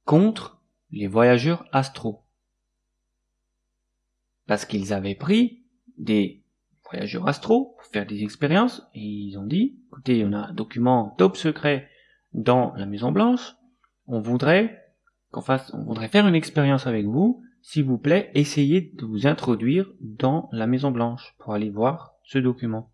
contre 0.05 0.61
les 0.91 1.07
voyageurs 1.07 1.65
astro. 1.73 2.27
Parce 4.51 4.65
qu'ils 4.65 4.93
avaient 4.93 5.15
pris 5.15 5.63
des 5.97 6.43
voyageurs 6.91 7.29
astro 7.29 7.77
pour 7.77 7.87
faire 7.87 8.05
des 8.05 8.25
expériences 8.25 8.83
et 8.97 9.01
ils 9.01 9.39
ont 9.39 9.47
dit, 9.47 9.79
écoutez, 9.87 10.25
on 10.25 10.33
a 10.33 10.49
un 10.49 10.53
document 10.53 11.15
top 11.19 11.37
secret 11.37 11.89
dans 12.33 12.75
la 12.75 12.85
Maison 12.85 13.13
Blanche, 13.13 13.55
on 14.09 14.19
voudrait 14.19 14.77
qu'on 15.31 15.41
fasse, 15.41 15.73
on 15.73 15.85
voudrait 15.85 16.09
faire 16.09 16.27
une 16.27 16.35
expérience 16.35 16.89
avec 16.89 17.07
vous, 17.07 17.45
s'il 17.63 17.85
vous 17.85 17.97
plaît, 17.97 18.33
essayez 18.35 18.81
de 18.81 19.07
vous 19.07 19.29
introduire 19.29 19.89
dans 20.01 20.49
la 20.51 20.67
Maison 20.67 20.91
Blanche 20.91 21.37
pour 21.39 21.55
aller 21.55 21.71
voir 21.71 22.17
ce 22.25 22.41
document. 22.41 22.91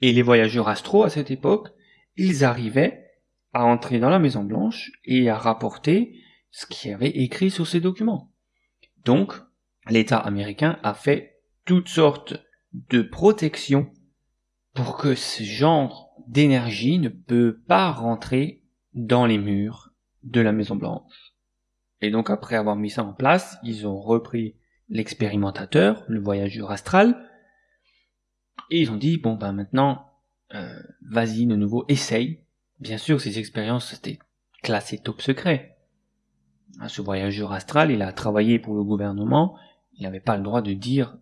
Et 0.00 0.14
les 0.14 0.22
voyageurs 0.22 0.68
astro 0.68 1.04
à 1.04 1.10
cette 1.10 1.30
époque, 1.30 1.68
ils 2.16 2.42
arrivaient 2.42 3.04
à 3.52 3.66
entrer 3.66 3.98
dans 3.98 4.08
la 4.08 4.18
Maison 4.18 4.44
Blanche 4.44 4.92
et 5.04 5.28
à 5.28 5.36
rapporter 5.36 6.14
ce 6.50 6.64
qui 6.64 6.90
avait 6.90 7.10
écrit 7.10 7.50
sur 7.50 7.66
ces 7.66 7.80
documents. 7.80 8.32
Donc, 9.04 9.34
l'État 9.90 10.18
américain 10.18 10.78
a 10.82 10.94
fait 10.94 11.42
toutes 11.64 11.88
sortes 11.88 12.34
de 12.72 13.02
protections 13.02 13.90
pour 14.74 14.96
que 14.96 15.14
ce 15.14 15.42
genre 15.42 16.14
d'énergie 16.28 16.98
ne 16.98 17.08
peut 17.08 17.60
pas 17.66 17.90
rentrer 17.90 18.62
dans 18.94 19.26
les 19.26 19.38
murs 19.38 19.90
de 20.22 20.40
la 20.40 20.52
Maison 20.52 20.76
Blanche. 20.76 21.34
Et 22.00 22.10
donc 22.10 22.30
après 22.30 22.56
avoir 22.56 22.76
mis 22.76 22.90
ça 22.90 23.04
en 23.04 23.12
place, 23.12 23.58
ils 23.62 23.86
ont 23.86 24.00
repris 24.00 24.54
l'expérimentateur, 24.88 26.04
le 26.08 26.20
voyageur 26.20 26.70
astral, 26.70 27.28
et 28.70 28.80
ils 28.80 28.90
ont 28.90 28.96
dit, 28.96 29.18
bon 29.18 29.34
ben 29.34 29.52
maintenant, 29.52 30.06
euh, 30.54 30.78
vas-y 31.02 31.46
de 31.46 31.56
nouveau, 31.56 31.84
essaye. 31.88 32.40
Bien 32.78 32.98
sûr, 32.98 33.20
ces 33.20 33.38
expériences 33.38 33.92
étaient 33.92 34.18
classées 34.62 34.98
top 34.98 35.20
secret. 35.20 35.76
Ah, 36.80 36.88
ce 36.88 37.02
voyageur 37.02 37.52
astral, 37.52 37.90
il 37.90 38.02
a 38.02 38.12
travaillé 38.12 38.58
pour 38.58 38.74
le 38.74 38.84
gouvernement, 38.84 39.56
il 39.94 40.02
n'avait 40.02 40.20
pas 40.20 40.36
le 40.36 40.42
droit 40.42 40.62
de 40.62 40.72
dire 40.72 41.16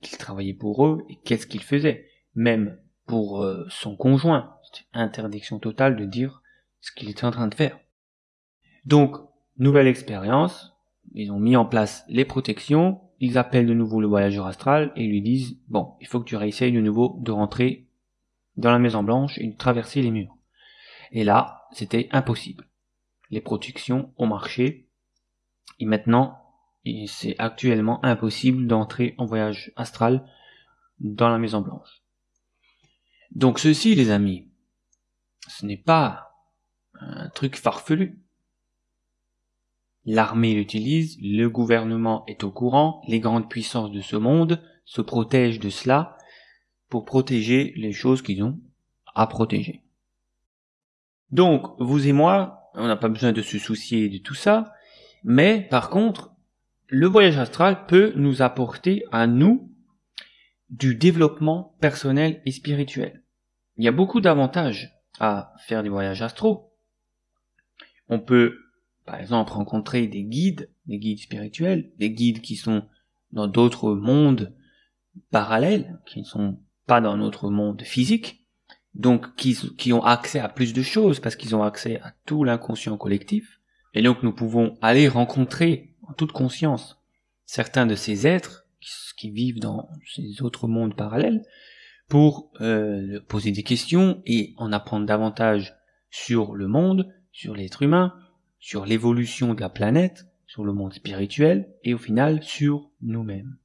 qu'il 0.00 0.18
travaillait 0.18 0.54
pour 0.54 0.86
eux 0.86 1.04
et 1.08 1.16
qu'est-ce 1.16 1.46
qu'il 1.46 1.62
faisait. 1.62 2.08
Même 2.34 2.78
pour 3.06 3.42
euh, 3.42 3.66
son 3.68 3.96
conjoint, 3.96 4.56
c'était 4.64 4.86
interdiction 4.92 5.58
totale 5.58 5.96
de 5.96 6.04
dire 6.04 6.42
ce 6.80 6.92
qu'il 6.92 7.08
était 7.08 7.24
en 7.24 7.30
train 7.30 7.48
de 7.48 7.54
faire. 7.54 7.78
Donc, 8.84 9.16
nouvelle 9.56 9.86
expérience, 9.86 10.74
ils 11.14 11.32
ont 11.32 11.38
mis 11.38 11.56
en 11.56 11.64
place 11.64 12.04
les 12.08 12.24
protections, 12.24 13.00
ils 13.20 13.38
appellent 13.38 13.66
de 13.66 13.74
nouveau 13.74 14.00
le 14.00 14.06
voyageur 14.06 14.46
astral 14.46 14.92
et 14.96 15.06
lui 15.06 15.22
disent, 15.22 15.58
bon, 15.68 15.94
il 16.00 16.06
faut 16.06 16.20
que 16.20 16.28
tu 16.28 16.36
réessayes 16.36 16.72
de 16.72 16.80
nouveau 16.80 17.18
de 17.20 17.32
rentrer 17.32 17.86
dans 18.56 18.70
la 18.70 18.78
Maison 18.78 19.02
Blanche 19.02 19.38
et 19.38 19.46
de 19.46 19.56
traverser 19.56 20.02
les 20.02 20.10
murs. 20.10 20.36
Et 21.12 21.24
là, 21.24 21.68
c'était 21.72 22.08
impossible. 22.12 22.66
Les 23.30 23.40
protections 23.40 24.12
ont 24.18 24.26
marché, 24.26 24.88
et 25.78 25.86
maintenant, 25.86 26.43
c'est 27.06 27.36
actuellement 27.38 28.04
impossible 28.04 28.66
d'entrer 28.66 29.14
en 29.18 29.24
voyage 29.24 29.72
astral 29.76 30.26
dans 31.00 31.28
la 31.28 31.38
Maison 31.38 31.60
Blanche. 31.60 32.02
Donc 33.34 33.58
ceci, 33.58 33.94
les 33.94 34.10
amis, 34.10 34.48
ce 35.48 35.66
n'est 35.66 35.76
pas 35.76 36.30
un 37.00 37.28
truc 37.30 37.56
farfelu. 37.56 38.20
L'armée 40.04 40.54
l'utilise, 40.54 41.18
le 41.20 41.48
gouvernement 41.48 42.24
est 42.26 42.44
au 42.44 42.50
courant, 42.50 43.02
les 43.08 43.20
grandes 43.20 43.48
puissances 43.48 43.90
de 43.90 44.02
ce 44.02 44.16
monde 44.16 44.62
se 44.84 45.00
protègent 45.00 45.60
de 45.60 45.70
cela 45.70 46.18
pour 46.90 47.06
protéger 47.06 47.72
les 47.76 47.92
choses 47.92 48.20
qu'ils 48.20 48.42
ont 48.42 48.60
à 49.14 49.26
protéger. 49.26 49.82
Donc, 51.30 51.74
vous 51.78 52.06
et 52.06 52.12
moi, 52.12 52.70
on 52.74 52.86
n'a 52.86 52.96
pas 52.96 53.08
besoin 53.08 53.32
de 53.32 53.42
se 53.42 53.58
soucier 53.58 54.08
de 54.08 54.18
tout 54.18 54.34
ça, 54.34 54.74
mais 55.24 55.66
par 55.70 55.88
contre, 55.88 56.33
le 56.88 57.06
voyage 57.06 57.38
astral 57.38 57.86
peut 57.86 58.12
nous 58.16 58.42
apporter 58.42 59.04
à 59.10 59.26
nous 59.26 59.70
du 60.70 60.94
développement 60.94 61.76
personnel 61.80 62.42
et 62.44 62.52
spirituel. 62.52 63.22
Il 63.76 63.84
y 63.84 63.88
a 63.88 63.92
beaucoup 63.92 64.20
d'avantages 64.20 64.92
à 65.18 65.52
faire 65.66 65.82
des 65.82 65.88
voyages 65.88 66.22
astraux. 66.22 66.72
On 68.08 68.20
peut 68.20 68.58
par 69.04 69.20
exemple 69.20 69.52
rencontrer 69.52 70.06
des 70.06 70.24
guides, 70.24 70.70
des 70.86 70.98
guides 70.98 71.20
spirituels, 71.20 71.90
des 71.98 72.10
guides 72.10 72.40
qui 72.40 72.56
sont 72.56 72.86
dans 73.32 73.46
d'autres 73.46 73.94
mondes 73.94 74.54
parallèles, 75.30 75.98
qui 76.06 76.20
ne 76.20 76.24
sont 76.24 76.60
pas 76.86 77.00
dans 77.00 77.16
notre 77.16 77.50
monde 77.50 77.82
physique, 77.82 78.46
donc 78.94 79.34
qui, 79.36 79.56
qui 79.76 79.92
ont 79.92 80.04
accès 80.04 80.38
à 80.38 80.48
plus 80.48 80.72
de 80.72 80.82
choses 80.82 81.20
parce 81.20 81.36
qu'ils 81.36 81.56
ont 81.56 81.62
accès 81.62 82.00
à 82.00 82.14
tout 82.26 82.44
l'inconscient 82.44 82.96
collectif. 82.96 83.60
Et 83.94 84.02
donc 84.02 84.22
nous 84.22 84.32
pouvons 84.32 84.76
aller 84.82 85.08
rencontrer 85.08 85.93
en 86.08 86.12
toute 86.12 86.32
conscience 86.32 87.00
certains 87.46 87.86
de 87.86 87.94
ces 87.94 88.26
êtres 88.26 88.66
qui, 89.16 89.30
vivent 89.30 89.60
dans 89.60 89.88
ces 90.14 90.42
autres 90.42 90.68
mondes 90.68 90.96
parallèles 90.96 91.42
pour 92.08 92.50
euh, 92.60 93.20
poser 93.28 93.52
des 93.52 93.62
questions 93.62 94.22
et 94.26 94.54
en 94.58 94.72
apprendre 94.72 95.06
davantage 95.06 95.74
sur 96.10 96.54
le 96.54 96.68
monde, 96.68 97.10
sur 97.32 97.54
l'être 97.54 97.82
humain, 97.82 98.14
sur 98.58 98.84
l'évolution 98.84 99.54
de 99.54 99.60
la 99.60 99.70
planète, 99.70 100.26
sur 100.46 100.64
le 100.64 100.72
monde 100.72 100.92
spirituel 100.92 101.74
et 101.82 101.94
au 101.94 101.98
final 101.98 102.42
sur 102.42 102.90
nous-mêmes. 103.00 103.56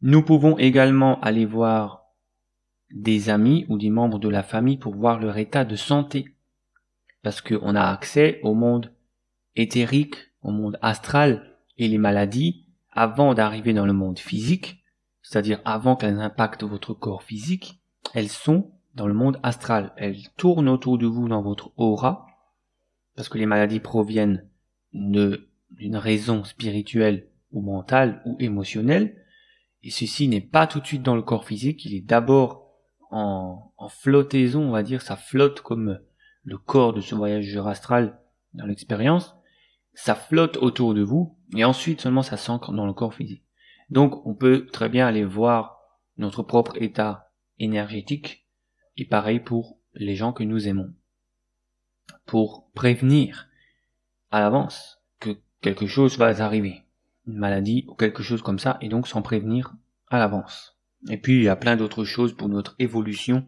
Nous 0.00 0.22
pouvons 0.22 0.58
également 0.58 1.20
aller 1.20 1.46
voir 1.46 2.04
des 2.90 3.30
amis 3.30 3.66
ou 3.68 3.78
des 3.78 3.90
membres 3.90 4.18
de 4.18 4.28
la 4.28 4.42
famille 4.42 4.76
pour 4.76 4.94
voir 4.94 5.18
leur 5.18 5.36
état 5.38 5.64
de 5.64 5.76
santé. 5.76 6.36
Parce 7.22 7.40
qu'on 7.40 7.74
a 7.74 7.82
accès 7.82 8.40
au 8.42 8.54
monde 8.54 8.92
éthérique, 9.56 10.16
au 10.44 10.52
monde 10.52 10.78
astral 10.82 11.42
et 11.78 11.88
les 11.88 11.98
maladies 11.98 12.66
avant 12.92 13.34
d'arriver 13.34 13.72
dans 13.72 13.86
le 13.86 13.92
monde 13.92 14.20
physique, 14.20 14.84
c'est-à-dire 15.22 15.60
avant 15.64 15.96
qu'elles 15.96 16.20
impactent 16.20 16.62
votre 16.62 16.94
corps 16.94 17.24
physique, 17.24 17.80
elles 18.12 18.28
sont 18.28 18.70
dans 18.94 19.08
le 19.08 19.14
monde 19.14 19.40
astral. 19.42 19.92
Elles 19.96 20.28
tournent 20.36 20.68
autour 20.68 20.98
de 20.98 21.06
vous 21.06 21.26
dans 21.26 21.42
votre 21.42 21.72
aura 21.76 22.26
parce 23.16 23.28
que 23.28 23.38
les 23.38 23.46
maladies 23.46 23.80
proviennent 23.80 24.46
d'une 24.92 25.96
raison 25.96 26.44
spirituelle 26.44 27.28
ou 27.52 27.62
mentale 27.62 28.22
ou 28.26 28.36
émotionnelle, 28.38 29.16
Et 29.82 29.90
ceci 29.90 30.28
n'est 30.28 30.40
pas 30.40 30.66
tout 30.66 30.80
de 30.80 30.86
suite 30.86 31.02
dans 31.02 31.16
le 31.16 31.22
corps 31.22 31.44
physique, 31.44 31.84
il 31.84 31.94
est 31.94 32.00
d'abord 32.00 32.72
en, 33.10 33.72
en 33.76 33.88
flottaison, 33.88 34.62
on 34.62 34.70
va 34.70 34.82
dire, 34.82 35.02
ça 35.02 35.16
flotte 35.16 35.60
comme 35.60 36.00
le 36.42 36.58
corps 36.58 36.92
de 36.92 37.00
ce 37.00 37.14
voyageur 37.14 37.68
astral 37.68 38.18
dans 38.54 38.66
l'expérience, 38.66 39.36
ça 39.94 40.14
flotte 40.14 40.56
autour 40.56 40.94
de 40.94 41.02
vous, 41.02 41.36
et 41.56 41.64
ensuite 41.64 42.00
seulement 42.00 42.22
ça 42.22 42.36
s'ancre 42.36 42.72
dans 42.72 42.86
le 42.86 42.92
corps 42.92 43.14
physique. 43.14 43.44
Donc 43.90 44.26
on 44.26 44.34
peut 44.34 44.66
très 44.66 44.88
bien 44.88 45.06
aller 45.06 45.24
voir 45.24 45.78
notre 46.16 46.42
propre 46.42 46.80
état 46.80 47.30
énergétique, 47.58 48.46
et 48.96 49.04
pareil 49.04 49.40
pour 49.40 49.78
les 49.94 50.14
gens 50.14 50.32
que 50.32 50.44
nous 50.44 50.68
aimons. 50.68 50.92
Pour 52.26 52.70
prévenir 52.72 53.48
à 54.30 54.40
l'avance 54.40 55.00
que 55.20 55.36
quelque 55.60 55.86
chose 55.86 56.18
va 56.18 56.26
arriver, 56.44 56.82
une 57.26 57.38
maladie 57.38 57.84
ou 57.88 57.94
quelque 57.94 58.22
chose 58.22 58.42
comme 58.42 58.58
ça, 58.58 58.78
et 58.80 58.88
donc 58.88 59.08
s'en 59.08 59.22
prévenir 59.22 59.74
à 60.08 60.18
l'avance. 60.18 60.76
Et 61.08 61.18
puis 61.18 61.36
il 61.36 61.42
y 61.44 61.48
a 61.48 61.56
plein 61.56 61.76
d'autres 61.76 62.04
choses 62.04 62.34
pour 62.34 62.48
notre 62.48 62.74
évolution 62.78 63.46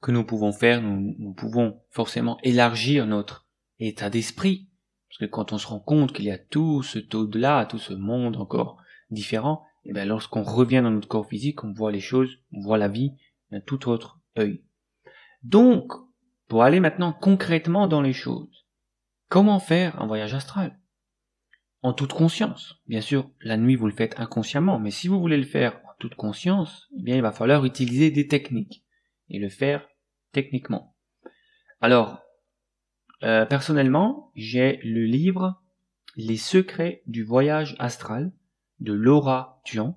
que 0.00 0.12
nous 0.12 0.24
pouvons 0.24 0.52
faire. 0.52 0.82
Nous, 0.82 1.32
pouvons 1.34 1.80
forcément 1.90 2.38
élargir 2.42 3.06
notre 3.06 3.46
état 3.80 4.10
d'esprit, 4.10 4.67
parce 5.08 5.18
que 5.18 5.24
quand 5.24 5.52
on 5.52 5.58
se 5.58 5.66
rend 5.66 5.80
compte 5.80 6.12
qu'il 6.12 6.26
y 6.26 6.30
a 6.30 6.38
tout 6.38 6.82
ce 6.82 6.98
au-delà, 7.16 7.66
tout 7.66 7.78
ce 7.78 7.94
monde 7.94 8.36
encore 8.36 8.82
différent, 9.10 9.64
et 9.84 9.90
eh 9.90 9.92
bien 9.92 10.04
lorsqu'on 10.04 10.42
revient 10.42 10.80
dans 10.82 10.90
notre 10.90 11.08
corps 11.08 11.26
physique, 11.26 11.64
on 11.64 11.72
voit 11.72 11.92
les 11.92 12.00
choses, 12.00 12.38
on 12.52 12.60
voit 12.60 12.78
la 12.78 12.88
vie 12.88 13.14
d'un 13.50 13.60
tout 13.60 13.88
autre 13.88 14.20
œil. 14.36 14.62
Donc, 15.42 15.92
pour 16.46 16.62
aller 16.62 16.80
maintenant 16.80 17.12
concrètement 17.12 17.86
dans 17.86 18.02
les 18.02 18.12
choses, 18.12 18.66
comment 19.28 19.60
faire 19.60 20.00
un 20.02 20.06
voyage 20.06 20.34
astral? 20.34 20.78
En 21.80 21.92
toute 21.92 22.12
conscience. 22.12 22.80
Bien 22.86 23.00
sûr, 23.00 23.30
la 23.40 23.56
nuit 23.56 23.76
vous 23.76 23.86
le 23.86 23.92
faites 23.92 24.18
inconsciemment, 24.18 24.78
mais 24.78 24.90
si 24.90 25.08
vous 25.08 25.20
voulez 25.20 25.36
le 25.36 25.44
faire 25.44 25.76
en 25.84 25.94
toute 25.98 26.16
conscience, 26.16 26.88
eh 26.98 27.02
bien 27.02 27.16
il 27.16 27.22
va 27.22 27.32
falloir 27.32 27.64
utiliser 27.64 28.10
des 28.10 28.26
techniques 28.26 28.84
et 29.30 29.38
le 29.38 29.48
faire 29.48 29.88
techniquement. 30.32 30.96
Alors, 31.80 32.20
euh, 33.24 33.46
personnellement, 33.46 34.30
j'ai 34.34 34.78
le 34.84 35.04
livre 35.04 35.60
Les 36.16 36.36
secrets 36.36 37.02
du 37.06 37.24
voyage 37.24 37.76
astral 37.78 38.32
de 38.80 38.92
Laura 38.92 39.60
Tuan. 39.64 39.96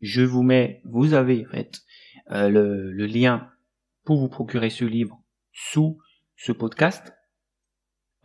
Je 0.00 0.22
vous 0.22 0.42
mets, 0.42 0.80
vous 0.84 1.14
avez 1.14 1.46
en 1.46 1.50
fait 1.50 1.82
euh, 2.30 2.48
le, 2.48 3.06
lien 3.06 3.50
pour 4.04 4.18
vous 4.18 4.28
procurer 4.28 4.70
ce 4.70 4.84
livre 4.84 5.22
sous 5.52 5.98
ce 6.36 6.52
podcast. 6.52 7.14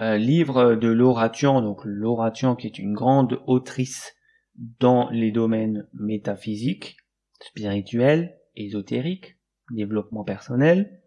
Euh, 0.02 0.18
livre 0.18 0.76
de 0.76 0.88
Laura 0.88 1.30
Tuan, 1.30 1.62
donc 1.62 1.82
Laura 1.84 2.32
Tuan 2.32 2.56
qui 2.56 2.68
est 2.68 2.80
une 2.80 2.94
grande 2.94 3.42
autrice 3.46 4.16
dans 4.56 5.10
les 5.10 5.32
domaines 5.32 5.88
métaphysiques, 5.94 6.98
spirituels, 7.42 8.38
ésotériques, 8.56 9.38
développement 9.72 10.24
personnel. 10.24 11.02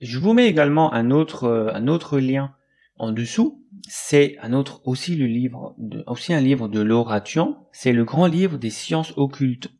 Je 0.00 0.18
vous 0.18 0.32
mets 0.32 0.48
également 0.48 0.92
un 0.92 1.10
autre, 1.10 1.44
euh, 1.44 1.70
un 1.74 1.88
autre 1.88 2.18
lien 2.18 2.54
en 2.98 3.12
dessous. 3.12 3.64
C'est 3.88 4.36
un 4.40 4.52
autre, 4.52 4.80
aussi 4.84 5.16
le 5.16 5.26
livre, 5.26 5.76
aussi 6.06 6.32
un 6.32 6.40
livre 6.40 6.68
de 6.68 6.80
l'oration. 6.80 7.56
C'est 7.72 7.92
le 7.92 8.04
grand 8.04 8.26
livre 8.26 8.58
des 8.58 8.70
sciences 8.70 9.12
occultes. 9.16 9.72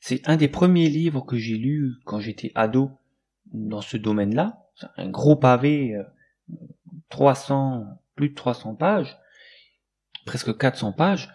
C'est 0.00 0.28
un 0.28 0.36
des 0.36 0.48
premiers 0.48 0.88
livres 0.88 1.22
que 1.22 1.36
j'ai 1.36 1.56
lu 1.56 1.94
quand 2.04 2.20
j'étais 2.20 2.52
ado 2.54 2.90
dans 3.52 3.80
ce 3.80 3.96
domaine-là. 3.96 4.58
Un 4.96 5.08
gros 5.08 5.36
pavé, 5.36 5.96
300, 7.10 7.76
euh, 7.76 7.84
plus 8.16 8.30
de 8.30 8.34
300 8.34 8.74
pages, 8.74 9.16
presque 10.26 10.56
400 10.56 10.92
pages. 10.92 11.30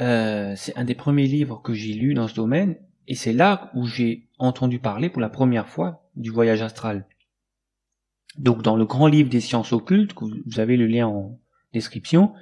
Euh, 0.00 0.54
c'est 0.56 0.76
un 0.76 0.84
des 0.84 0.94
premiers 0.94 1.26
livres 1.26 1.60
que 1.62 1.72
j'ai 1.72 1.94
lu 1.94 2.14
dans 2.14 2.28
ce 2.28 2.34
domaine 2.34 2.76
et 3.08 3.14
c'est 3.14 3.32
là 3.32 3.70
où 3.74 3.86
j'ai 3.86 4.28
entendu 4.38 4.78
parler 4.78 5.08
pour 5.08 5.22
la 5.22 5.30
première 5.30 5.68
fois 5.68 6.08
du 6.16 6.30
voyage 6.30 6.60
astral. 6.60 7.06
Donc 8.38 8.62
dans 8.62 8.76
le 8.76 8.84
grand 8.84 9.06
livre 9.06 9.30
des 9.30 9.40
sciences 9.40 9.72
occultes, 9.72 10.14
vous 10.20 10.60
avez 10.60 10.76
le 10.76 10.86
lien 10.86 11.06
en 11.06 11.38
description, 11.72 12.32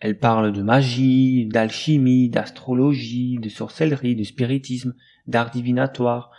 elle 0.00 0.18
parle 0.18 0.52
de 0.52 0.62
magie, 0.62 1.46
d'alchimie, 1.46 2.30
d'astrologie, 2.30 3.38
de 3.38 3.48
sorcellerie, 3.48 4.16
de 4.16 4.24
spiritisme, 4.24 4.94
d'art 5.26 5.50
divinatoire, 5.50 6.30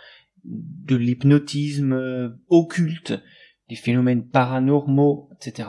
de 0.44 0.96
l'hypnotisme 0.96 1.92
euh, 1.92 2.30
occulte, 2.48 3.14
des 3.68 3.76
phénomènes 3.76 4.26
paranormaux, 4.26 5.30
etc. 5.36 5.68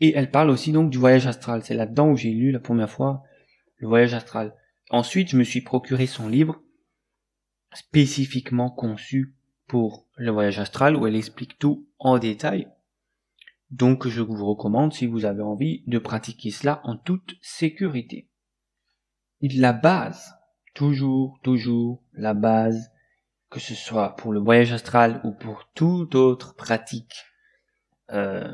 Et 0.00 0.12
elle 0.16 0.30
parle 0.30 0.50
aussi 0.50 0.72
donc 0.72 0.90
du 0.90 0.98
voyage 0.98 1.28
astral. 1.28 1.62
C'est 1.62 1.74
là-dedans 1.74 2.10
où 2.10 2.16
j'ai 2.16 2.30
lu 2.30 2.50
la 2.50 2.60
première 2.60 2.90
fois 2.90 3.22
le 3.76 3.86
voyage 3.86 4.14
astral. 4.14 4.54
Ensuite, 4.90 5.30
je 5.30 5.36
me 5.36 5.44
suis 5.44 5.60
procuré 5.60 6.06
son 6.06 6.28
livre 6.28 6.60
spécifiquement 7.72 8.70
conçue 8.70 9.34
pour 9.68 10.06
le 10.16 10.32
voyage 10.32 10.58
astral 10.58 10.96
où 10.96 11.06
elle 11.06 11.14
explique 11.14 11.58
tout 11.58 11.86
en 11.98 12.18
détail. 12.18 12.68
Donc 13.70 14.08
je 14.08 14.22
vous 14.22 14.46
recommande 14.46 14.94
si 14.94 15.06
vous 15.06 15.24
avez 15.26 15.42
envie 15.42 15.84
de 15.86 15.98
pratiquer 15.98 16.50
cela 16.50 16.80
en 16.84 16.96
toute 16.96 17.36
sécurité. 17.42 18.28
La 19.42 19.72
base, 19.72 20.34
toujours, 20.74 21.38
toujours 21.42 22.02
la 22.14 22.34
base, 22.34 22.90
que 23.50 23.60
ce 23.60 23.74
soit 23.74 24.16
pour 24.16 24.32
le 24.32 24.40
voyage 24.40 24.72
astral 24.72 25.20
ou 25.22 25.32
pour 25.32 25.68
toute 25.74 26.14
autre 26.14 26.54
pratique 26.54 27.24
euh, 28.10 28.50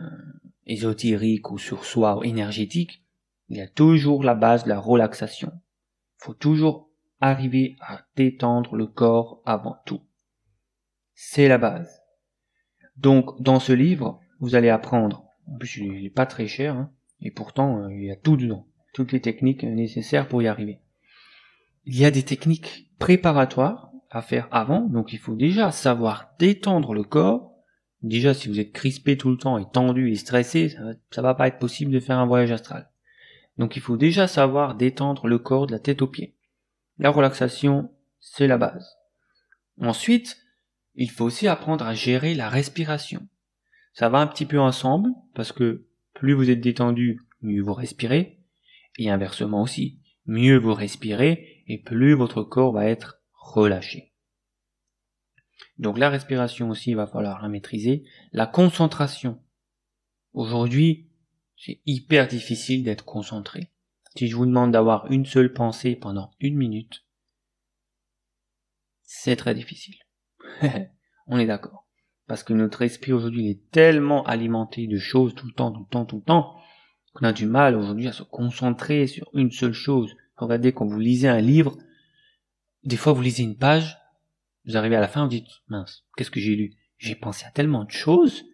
ésotérique 0.66 1.50
ou 1.50 1.58
sur 1.58 1.84
soi 1.84 2.18
ou 2.18 2.24
énergétique, 2.24 3.04
il 3.48 3.58
y 3.58 3.60
a 3.60 3.68
toujours 3.68 4.24
la 4.24 4.34
base 4.34 4.64
de 4.64 4.68
la 4.68 4.80
relaxation. 4.80 5.52
Il 5.54 6.24
faut 6.24 6.34
toujours 6.34 6.90
arriver 7.20 7.76
à 7.80 8.00
détendre 8.16 8.74
le 8.74 8.86
corps 8.86 9.42
avant 9.44 9.76
tout. 9.86 10.00
C'est 11.14 11.48
la 11.48 11.58
base. 11.58 12.02
Donc, 12.96 13.40
dans 13.40 13.60
ce 13.60 13.72
livre, 13.72 14.20
vous 14.40 14.54
allez 14.54 14.68
apprendre, 14.68 15.24
en 15.46 15.56
plus 15.56 15.78
il 15.78 16.02
n'est 16.02 16.10
pas 16.10 16.26
très 16.26 16.46
cher, 16.46 16.76
hein, 16.76 16.92
et 17.20 17.30
pourtant 17.30 17.84
euh, 17.84 17.92
il 17.92 18.04
y 18.04 18.10
a 18.10 18.16
tout 18.16 18.36
dedans, 18.36 18.66
toutes 18.92 19.12
les 19.12 19.20
techniques 19.20 19.64
nécessaires 19.64 20.28
pour 20.28 20.42
y 20.42 20.48
arriver. 20.48 20.80
Il 21.84 21.96
y 21.98 22.04
a 22.04 22.10
des 22.10 22.22
techniques 22.22 22.90
préparatoires 22.98 23.90
à 24.10 24.22
faire 24.22 24.48
avant, 24.50 24.80
donc 24.80 25.12
il 25.12 25.18
faut 25.18 25.34
déjà 25.34 25.70
savoir 25.70 26.34
détendre 26.38 26.94
le 26.94 27.02
corps. 27.02 27.52
Déjà, 28.02 28.34
si 28.34 28.48
vous 28.48 28.60
êtes 28.60 28.72
crispé 28.72 29.16
tout 29.16 29.30
le 29.30 29.38
temps 29.38 29.58
et 29.58 29.68
tendu 29.70 30.10
et 30.10 30.16
stressé, 30.16 30.68
ça 30.68 30.82
ça 31.10 31.22
va 31.22 31.34
pas 31.34 31.48
être 31.48 31.58
possible 31.58 31.90
de 31.90 32.00
faire 32.00 32.18
un 32.18 32.26
voyage 32.26 32.52
astral. 32.52 32.90
Donc 33.58 33.76
il 33.76 33.82
faut 33.82 33.96
déjà 33.96 34.26
savoir 34.26 34.74
détendre 34.74 35.26
le 35.26 35.38
corps 35.38 35.66
de 35.66 35.72
la 35.72 35.78
tête 35.78 36.02
aux 36.02 36.06
pieds. 36.06 36.36
La 36.98 37.10
relaxation, 37.10 37.90
c'est 38.20 38.46
la 38.46 38.58
base. 38.58 38.96
Ensuite, 39.80 40.43
il 40.94 41.10
faut 41.10 41.24
aussi 41.24 41.48
apprendre 41.48 41.84
à 41.84 41.94
gérer 41.94 42.34
la 42.34 42.48
respiration. 42.48 43.26
Ça 43.92 44.08
va 44.08 44.18
un 44.18 44.26
petit 44.26 44.46
peu 44.46 44.60
ensemble, 44.60 45.10
parce 45.34 45.52
que 45.52 45.86
plus 46.14 46.32
vous 46.32 46.50
êtes 46.50 46.60
détendu, 46.60 47.20
mieux 47.42 47.62
vous 47.62 47.74
respirez, 47.74 48.40
et 48.98 49.10
inversement 49.10 49.62
aussi, 49.62 50.00
mieux 50.26 50.56
vous 50.56 50.74
respirez, 50.74 51.64
et 51.66 51.78
plus 51.78 52.14
votre 52.14 52.42
corps 52.42 52.72
va 52.72 52.86
être 52.86 53.20
relâché. 53.32 54.12
Donc 55.78 55.98
la 55.98 56.10
respiration 56.10 56.70
aussi, 56.70 56.90
il 56.90 56.96
va 56.96 57.06
falloir 57.06 57.42
la 57.42 57.48
maîtriser. 57.48 58.04
La 58.32 58.46
concentration. 58.46 59.40
Aujourd'hui, 60.32 61.08
c'est 61.56 61.80
hyper 61.86 62.28
difficile 62.28 62.84
d'être 62.84 63.04
concentré. 63.04 63.70
Si 64.16 64.28
je 64.28 64.36
vous 64.36 64.46
demande 64.46 64.72
d'avoir 64.72 65.10
une 65.10 65.26
seule 65.26 65.52
pensée 65.52 65.96
pendant 65.96 66.32
une 66.40 66.56
minute, 66.56 67.04
c'est 69.02 69.36
très 69.36 69.54
difficile. 69.54 70.03
On 71.26 71.38
est 71.38 71.46
d'accord. 71.46 71.86
Parce 72.26 72.42
que 72.42 72.52
notre 72.52 72.82
esprit 72.82 73.12
aujourd'hui 73.12 73.50
est 73.50 73.70
tellement 73.70 74.24
alimenté 74.24 74.86
de 74.86 74.98
choses 74.98 75.34
tout 75.34 75.46
le 75.46 75.52
temps, 75.52 75.72
tout 75.72 75.80
le 75.80 75.90
temps, 75.90 76.04
tout 76.04 76.16
le 76.16 76.22
temps, 76.22 76.56
qu'on 77.12 77.26
a 77.26 77.32
du 77.32 77.46
mal 77.46 77.76
aujourd'hui 77.76 78.08
à 78.08 78.12
se 78.12 78.22
concentrer 78.22 79.06
sur 79.06 79.30
une 79.34 79.50
seule 79.50 79.72
chose. 79.72 80.14
Regardez 80.36 80.72
quand 80.72 80.86
vous 80.86 80.98
lisez 80.98 81.28
un 81.28 81.40
livre, 81.40 81.76
des 82.82 82.96
fois 82.96 83.12
vous 83.12 83.22
lisez 83.22 83.42
une 83.42 83.56
page, 83.56 83.98
vous 84.66 84.76
arrivez 84.76 84.96
à 84.96 85.00
la 85.00 85.08
fin, 85.08 85.22
vous 85.24 85.30
dites, 85.30 85.46
mince, 85.68 86.04
qu'est-ce 86.16 86.30
que 86.30 86.40
j'ai 86.40 86.56
lu? 86.56 86.72
J'ai 86.98 87.14
pensé 87.14 87.44
à 87.44 87.50
tellement 87.50 87.84
de 87.84 87.90
choses 87.90 88.44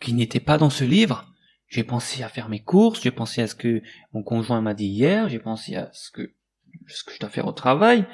qui 0.00 0.12
n'étaient 0.12 0.40
pas 0.40 0.58
dans 0.58 0.70
ce 0.70 0.84
livre. 0.84 1.32
J'ai 1.68 1.84
pensé 1.84 2.24
à 2.24 2.28
faire 2.28 2.48
mes 2.48 2.62
courses, 2.62 3.02
j'ai 3.02 3.12
pensé 3.12 3.42
à 3.42 3.46
ce 3.46 3.54
que 3.54 3.82
mon 4.12 4.24
conjoint 4.24 4.60
m'a 4.60 4.74
dit 4.74 4.86
hier, 4.86 5.28
j'ai 5.28 5.38
pensé 5.38 5.76
à 5.76 5.88
ce 5.92 6.10
que, 6.10 6.34
ce 6.88 7.04
que 7.04 7.12
je 7.14 7.20
dois 7.20 7.28
faire 7.28 7.46
au 7.46 7.52
travail, 7.52 8.06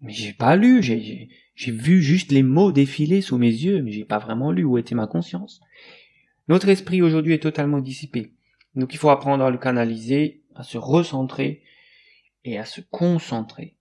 mais 0.00 0.12
j'ai 0.12 0.32
pas 0.32 0.56
lu, 0.56 0.82
j'ai, 0.82 1.28
j'ai 1.54 1.72
vu 1.72 2.02
juste 2.02 2.32
les 2.32 2.42
mots 2.42 2.72
défiler 2.72 3.20
sous 3.20 3.38
mes 3.38 3.50
yeux, 3.50 3.82
mais 3.82 3.92
j'ai 3.92 4.04
pas 4.04 4.18
vraiment 4.18 4.52
lu 4.52 4.64
où 4.64 4.78
était 4.78 4.94
ma 4.94 5.06
conscience. 5.06 5.60
Notre 6.48 6.68
esprit 6.68 7.02
aujourd'hui 7.02 7.34
est 7.34 7.42
totalement 7.42 7.80
dissipé. 7.80 8.32
Donc 8.74 8.94
il 8.94 8.98
faut 8.98 9.10
apprendre 9.10 9.44
à 9.44 9.50
le 9.50 9.58
canaliser, 9.58 10.42
à 10.54 10.62
se 10.62 10.78
recentrer 10.78 11.62
et 12.44 12.58
à 12.58 12.64
se 12.64 12.80
concentrer. 12.80 13.76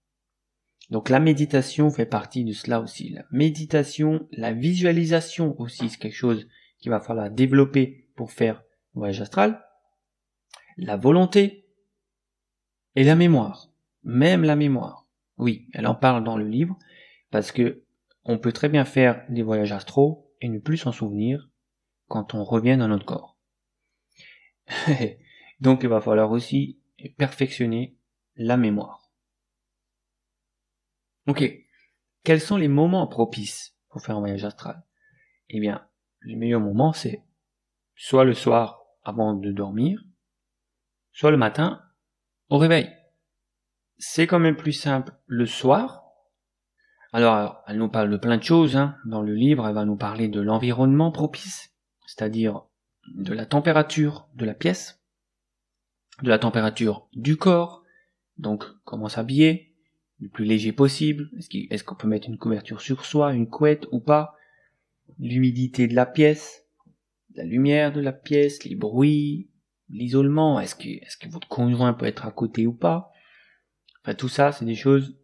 Donc 0.90 1.10
la 1.10 1.22
méditation 1.22 1.90
fait 1.90 2.06
partie 2.06 2.44
de 2.44 2.52
cela 2.52 2.82
aussi. 2.82 3.10
La 3.10 3.24
méditation, 3.32 4.28
la 4.32 4.52
visualisation 4.52 5.60
aussi, 5.60 5.90
c'est 5.90 5.98
quelque 5.98 6.16
chose 6.16 6.48
qu'il 6.80 6.92
va 6.92 7.00
falloir 7.00 7.32
développer 7.32 8.10
pour 8.16 8.32
faire 8.32 8.62
voyage 8.94 9.22
astral, 9.22 9.64
la 10.78 10.98
volonté 10.98 11.66
et 12.96 13.04
la 13.04 13.16
mémoire, 13.16 13.70
même 14.04 14.44
la 14.44 14.58
mémoire. 14.58 15.08
Oui, 15.38 15.70
elle 15.74 15.88
en 15.88 15.96
parle 15.96 16.24
dans 16.26 16.38
le 16.38 16.48
livre, 16.48 16.78
parce 17.32 17.52
que 17.52 17.84
on 18.24 18.38
peut 18.38 18.52
très 18.52 18.70
bien 18.70 18.86
faire 18.86 19.26
des 19.30 19.42
voyages 19.42 19.72
astraux 19.72 20.32
et 20.42 20.50
ne 20.50 20.60
plus 20.60 20.78
s'en 20.78 20.92
souvenir 20.92 21.50
quand 22.08 22.36
on 22.36 22.44
revient 22.44 22.78
dans 22.78 22.88
notre 22.88 23.06
corps. 23.06 23.40
Donc 25.60 25.84
il 25.84 25.90
va 25.90 26.02
falloir 26.02 26.32
aussi 26.32 26.80
perfectionner 27.18 27.98
la 28.36 28.58
mémoire. 28.58 29.12
Ok, 31.28 31.44
quels 32.24 32.42
sont 32.42 32.58
les 32.58 32.68
moments 32.68 33.08
propices 33.08 33.76
pour 33.90 34.02
faire 34.02 34.18
un 34.18 34.20
voyage 34.20 34.44
astral? 34.44 34.84
Eh 35.50 35.60
bien, 35.60 35.88
le 36.20 36.38
meilleur 36.38 36.62
moment 36.62 36.94
c'est 36.94 37.24
soit 37.96 38.24
le 38.24 38.34
soir 38.34 38.84
avant 39.04 39.34
de 39.34 39.52
dormir, 39.52 40.04
soit 41.12 41.32
le 41.32 41.38
matin 41.38 41.82
au 42.50 42.58
réveil. 42.58 42.90
C'est 43.98 44.28
quand 44.28 44.40
même 44.40 44.56
plus 44.56 44.74
simple 44.74 45.14
le 45.28 45.46
soir. 45.46 46.01
Alors, 47.14 47.62
elle 47.68 47.78
nous 47.78 47.90
parle 47.90 48.10
de 48.10 48.18
plein 48.18 48.38
de 48.38 48.44
choses. 48.44 48.78
Hein. 48.78 48.96
Dans 49.06 49.22
le 49.22 49.34
livre, 49.34 49.68
elle 49.68 49.74
va 49.74 49.86
nous 49.86 49.98
parler 49.98 50.30
de 50.30 50.40
l'environnement 50.40 51.12
propice, 51.12 51.74
c'est-à-dire 52.06 52.64
de 53.16 53.34
la 53.34 53.46
température 53.46 54.30
de 54.36 54.46
la 54.46 54.54
pièce, 54.54 55.02
de 56.24 56.30
la 56.30 56.40
température 56.40 57.08
du 57.14 57.36
corps, 57.36 57.84
donc 58.38 58.64
comment 58.86 59.10
s'habiller, 59.10 59.76
le 60.20 60.30
plus 60.30 60.46
léger 60.46 60.72
possible, 60.72 61.30
est-ce 61.70 61.84
qu'on 61.84 61.96
peut 61.96 62.08
mettre 62.08 62.30
une 62.30 62.38
couverture 62.38 62.80
sur 62.80 63.06
soi, 63.06 63.34
une 63.34 63.50
couette 63.50 63.88
ou 63.92 64.00
pas, 64.00 64.36
l'humidité 65.20 65.88
de 65.88 65.96
la 65.96 66.06
pièce, 66.06 66.66
la 67.36 67.44
lumière 67.44 67.92
de 67.92 68.02
la 68.02 68.14
pièce, 68.14 68.64
les 68.64 68.76
bruits, 68.76 69.50
l'isolement, 69.90 70.60
est-ce 70.60 70.76
que, 70.76 70.88
est-ce 70.88 71.18
que 71.18 71.28
votre 71.28 71.48
conjoint 71.48 71.94
peut 71.94 72.06
être 72.06 72.26
à 72.26 72.32
côté 72.32 72.68
ou 72.68 72.74
pas? 72.74 73.12
Enfin, 74.04 74.14
tout 74.14 74.30
ça, 74.30 74.52
c'est 74.52 74.66
des 74.66 74.76
choses 74.76 75.18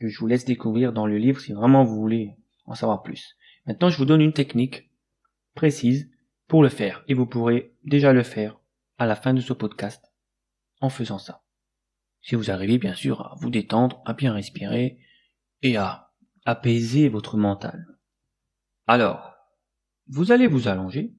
que 0.00 0.08
je 0.08 0.18
vous 0.18 0.26
laisse 0.26 0.44
découvrir 0.44 0.92
dans 0.92 1.06
le 1.06 1.18
livre 1.18 1.40
si 1.40 1.52
vraiment 1.52 1.84
vous 1.84 1.96
voulez 1.96 2.36
en 2.64 2.74
savoir 2.74 3.02
plus. 3.02 3.36
Maintenant, 3.66 3.90
je 3.90 3.98
vous 3.98 4.04
donne 4.04 4.20
une 4.20 4.32
technique 4.32 4.90
précise 5.54 6.10
pour 6.46 6.62
le 6.62 6.68
faire 6.68 7.04
et 7.08 7.14
vous 7.14 7.26
pourrez 7.26 7.74
déjà 7.84 8.12
le 8.12 8.22
faire 8.22 8.58
à 8.96 9.06
la 9.06 9.16
fin 9.16 9.34
de 9.34 9.40
ce 9.40 9.52
podcast 9.52 10.12
en 10.80 10.88
faisant 10.88 11.18
ça. 11.18 11.44
Si 12.22 12.34
vous 12.34 12.50
arrivez 12.50 12.78
bien 12.78 12.94
sûr 12.94 13.20
à 13.20 13.34
vous 13.40 13.50
détendre, 13.50 14.02
à 14.04 14.12
bien 14.12 14.32
respirer 14.32 14.98
et 15.62 15.76
à 15.76 16.12
apaiser 16.44 17.08
votre 17.08 17.36
mental. 17.36 17.98
Alors, 18.86 19.34
vous 20.06 20.32
allez 20.32 20.46
vous 20.46 20.68
allonger 20.68 21.14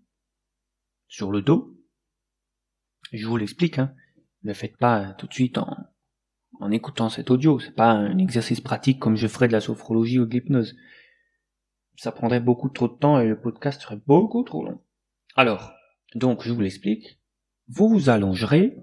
sur 1.08 1.32
le 1.32 1.42
dos. 1.42 1.78
Je 3.12 3.28
vous 3.28 3.38
l'explique, 3.38 3.80
hein. 3.80 3.94
Ne 4.44 4.50
le 4.50 4.54
faites 4.54 4.78
pas 4.78 5.14
tout 5.14 5.28
de 5.28 5.34
suite 5.34 5.58
en, 5.58 5.76
en 6.60 6.72
écoutant 6.72 7.10
cet 7.10 7.32
audio. 7.32 7.60
C'est 7.60 7.76
pas 7.76 7.92
un 7.92 8.18
exercice 8.18 8.62
pratique 8.62 9.00
comme 9.00 9.16
je 9.16 9.28
ferais 9.28 9.48
de 9.48 9.54
la 9.54 9.62
sophrologie 9.62 10.20
ou 10.20 10.26
de 10.26 10.32
l'hypnose. 10.32 10.76
Ça 11.96 12.12
prendrait 12.12 12.40
beaucoup 12.40 12.70
trop 12.70 12.88
de 12.88 12.98
temps 12.98 13.20
et 13.20 13.28
le 13.28 13.40
podcast 13.40 13.82
serait 13.82 14.00
beaucoup 14.08 14.44
trop 14.44 14.64
long. 14.64 14.82
Alors, 15.36 15.74
donc 16.16 16.44
je 16.44 16.52
vous 16.52 16.62
l'explique. 16.62 17.20
Vous 17.68 17.90
vous 17.90 18.10
allongerez, 18.10 18.78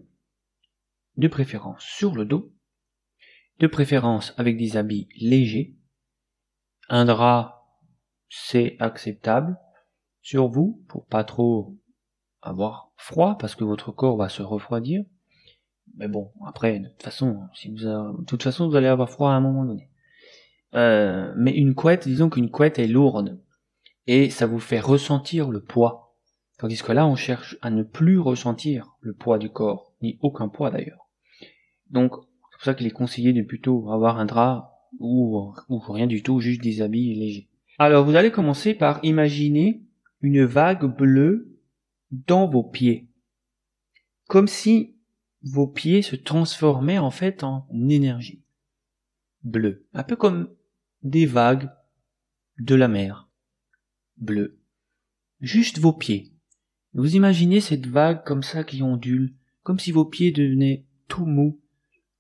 de 1.17 1.29
préférence 1.29 1.83
sur 1.83 2.15
le 2.15 2.25
dos, 2.25 2.53
de 3.59 3.67
préférence 3.67 4.35
avec 4.37 4.57
des 4.57 4.77
habits 4.77 5.09
légers. 5.19 5.77
Un 6.89 7.05
drap, 7.05 7.67
c'est 8.29 8.77
acceptable 8.81 9.59
sur 10.21 10.49
vous 10.49 10.85
pour 10.89 11.07
pas 11.07 11.25
trop 11.25 11.77
avoir 12.43 12.93
froid 12.97 13.39
parce 13.39 13.55
que 13.55 13.65
votre 13.65 13.93
corps 13.93 14.17
va 14.17 14.29
se 14.29 14.43
refroidir. 14.43 15.05
Mais 15.97 16.09
bon, 16.09 16.31
après, 16.47 16.79
de 16.79 16.89
toute 16.89 17.03
façon, 17.03 17.41
si 17.55 17.71
vous 17.71 17.79
de 17.79 18.25
toute 18.27 18.43
façon, 18.43 18.69
vous 18.69 18.77
allez 18.77 18.87
avoir 18.87 19.11
froid 19.11 19.31
à 19.31 19.35
un 19.35 19.41
moment 19.41 19.65
donné. 19.65 19.89
Euh, 20.75 21.33
mais 21.37 21.53
une 21.53 21.75
couette, 21.75 22.07
disons 22.07 22.29
qu'une 22.29 22.51
couette 22.51 22.79
est 22.79 22.87
lourde 22.87 23.41
et 24.07 24.31
ça 24.31 24.47
vous 24.47 24.59
fait 24.59 24.81
ressentir 24.81 25.51
le 25.51 25.61
poids. 25.61 26.15
Tandis 26.59 26.83
que 26.83 26.93
là, 26.93 27.07
on 27.07 27.17
cherche 27.17 27.57
à 27.63 27.71
ne 27.71 27.83
plus 27.83 28.19
ressentir 28.19 28.97
le 29.01 29.13
poids 29.13 29.39
du 29.39 29.51
corps, 29.51 29.93
ni 30.03 30.19
aucun 30.23 30.49
poids 30.49 30.71
d'ailleurs. 30.71 31.07
Donc, 31.91 32.13
c'est 32.15 32.57
pour 32.57 32.65
ça 32.65 32.75
qu'il 32.75 32.87
est 32.87 32.91
conseillé 32.91 33.33
de 33.33 33.43
plutôt 33.43 33.91
avoir 33.91 34.19
un 34.19 34.27
drap 34.27 34.73
ou, 34.99 35.53
ou 35.69 35.79
rien 35.79 36.07
du 36.07 36.23
tout, 36.23 36.41
juste 36.41 36.63
des 36.63 36.83
habits 36.83 37.15
légers. 37.15 37.49
Alors, 37.79 38.05
vous 38.05 38.17
allez 38.17 38.31
commencer 38.31 38.75
par 38.75 39.01
imaginer 39.03 39.83
une 40.23 40.45
vague 40.45 40.85
bleue 40.85 41.59
dans 42.11 42.47
vos 42.47 42.63
pieds. 42.63 43.09
Comme 44.29 44.49
si 44.49 44.96
vos 45.47 45.69
pieds 45.69 46.03
se 46.03 46.17
transformaient 46.17 46.99
en 46.99 47.11
fait 47.11 47.45
en 47.45 47.67
énergie 47.89 48.43
bleue. 49.43 49.87
Un 49.95 50.03
peu 50.03 50.17
comme 50.17 50.49
des 51.03 51.27
vagues 51.27 51.71
de 52.59 52.75
la 52.75 52.89
mer 52.89 53.29
bleue. 54.17 54.59
Juste 55.41 55.79
vos 55.79 55.93
pieds. 55.93 56.33
Vous 56.95 57.15
imaginez 57.15 57.61
cette 57.61 57.87
vague 57.87 58.25
comme 58.25 58.43
ça 58.43 58.65
qui 58.65 58.83
ondule, 58.83 59.35
comme 59.63 59.79
si 59.79 59.93
vos 59.93 60.05
pieds 60.05 60.33
devenaient 60.33 60.87
tout 61.09 61.27
mous, 61.27 61.61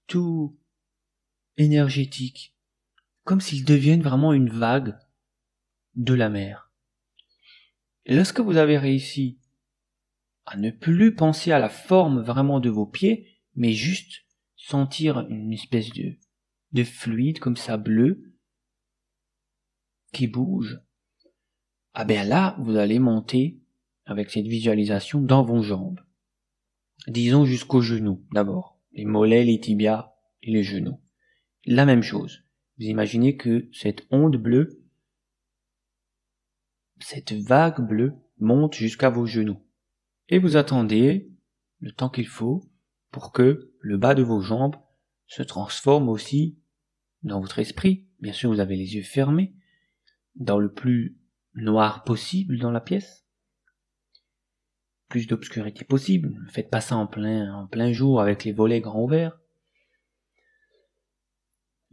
tout 0.06 0.56
énergétiques, 1.56 2.54
comme 3.24 3.40
s'ils 3.40 3.64
deviennent 3.64 4.02
vraiment 4.02 4.34
une 4.34 4.50
vague 4.50 4.96
de 5.94 6.14
la 6.14 6.28
mer. 6.28 6.70
Lorsque 8.04 8.40
vous 8.40 8.56
avez 8.56 8.78
réussi 8.78 9.38
à 10.46 10.56
ne 10.56 10.70
plus 10.70 11.14
penser 11.14 11.50
à 11.50 11.58
la 11.58 11.68
forme 11.68 12.22
vraiment 12.22 12.60
de 12.60 12.70
vos 12.70 12.86
pieds, 12.86 13.40
mais 13.56 13.72
juste 13.72 14.24
sentir 14.56 15.26
une 15.28 15.52
espèce 15.52 15.90
de, 15.90 16.14
de 16.72 16.84
fluide 16.84 17.40
comme 17.40 17.56
ça 17.56 17.76
bleu 17.76 18.32
qui 20.12 20.28
bouge. 20.28 20.80
Ah 21.94 22.04
bien 22.04 22.24
là, 22.24 22.56
vous 22.60 22.76
allez 22.76 23.00
monter 23.00 23.60
avec 24.04 24.30
cette 24.30 24.46
visualisation 24.46 25.20
dans 25.20 25.42
vos 25.42 25.62
jambes. 25.62 26.00
Disons 27.08 27.44
jusqu'aux 27.44 27.82
genoux 27.82 28.24
d'abord, 28.32 28.78
les 28.92 29.04
mollets, 29.04 29.44
les 29.44 29.60
tibias 29.60 30.14
et 30.42 30.52
les 30.52 30.62
genoux. 30.62 31.00
La 31.64 31.84
même 31.84 32.02
chose. 32.02 32.44
Vous 32.78 32.86
imaginez 32.86 33.36
que 33.36 33.68
cette 33.72 34.06
onde 34.10 34.36
bleue, 34.36 34.84
cette 37.00 37.32
vague 37.32 37.80
bleue 37.80 38.14
monte 38.38 38.74
jusqu'à 38.74 39.10
vos 39.10 39.26
genoux 39.26 39.65
et 40.28 40.38
vous 40.38 40.56
attendez 40.56 41.30
le 41.80 41.92
temps 41.92 42.08
qu'il 42.08 42.26
faut 42.26 42.68
pour 43.10 43.32
que 43.32 43.72
le 43.80 43.96
bas 43.96 44.14
de 44.14 44.22
vos 44.22 44.40
jambes 44.40 44.76
se 45.26 45.42
transforme 45.42 46.08
aussi 46.08 46.58
dans 47.22 47.40
votre 47.40 47.58
esprit. 47.58 48.06
Bien 48.20 48.32
sûr, 48.32 48.50
vous 48.50 48.60
avez 48.60 48.76
les 48.76 48.94
yeux 48.94 49.02
fermés, 49.02 49.54
dans 50.34 50.58
le 50.58 50.72
plus 50.72 51.16
noir 51.54 52.04
possible 52.04 52.58
dans 52.58 52.70
la 52.70 52.80
pièce. 52.80 53.24
Plus 55.08 55.26
d'obscurité 55.26 55.84
possible. 55.84 56.30
Ne 56.44 56.50
faites 56.50 56.70
pas 56.70 56.80
ça 56.80 56.96
en 56.96 57.06
plein, 57.06 57.54
en 57.54 57.66
plein 57.66 57.92
jour 57.92 58.20
avec 58.20 58.44
les 58.44 58.52
volets 58.52 58.80
grands 58.80 59.02
ouverts. 59.02 59.38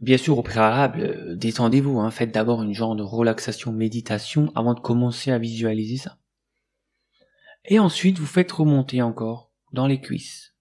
Bien 0.00 0.18
sûr, 0.18 0.36
au 0.36 0.42
préalable, 0.42 1.00
euh, 1.00 1.36
détendez-vous, 1.36 2.00
hein. 2.00 2.10
faites 2.10 2.32
d'abord 2.32 2.62
une 2.62 2.74
genre 2.74 2.96
de 2.96 3.02
relaxation 3.02 3.72
méditation 3.72 4.52
avant 4.54 4.74
de 4.74 4.80
commencer 4.80 5.30
à 5.30 5.38
visualiser 5.38 5.96
ça. 5.96 6.18
Et 7.66 7.78
ensuite, 7.78 8.18
vous 8.18 8.26
faites 8.26 8.52
remonter 8.52 9.02
encore 9.02 9.52
dans 9.72 9.86
les 9.86 10.00
cuisses 10.00 10.54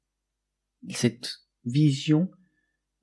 cette 0.89 1.39
vision 1.65 2.29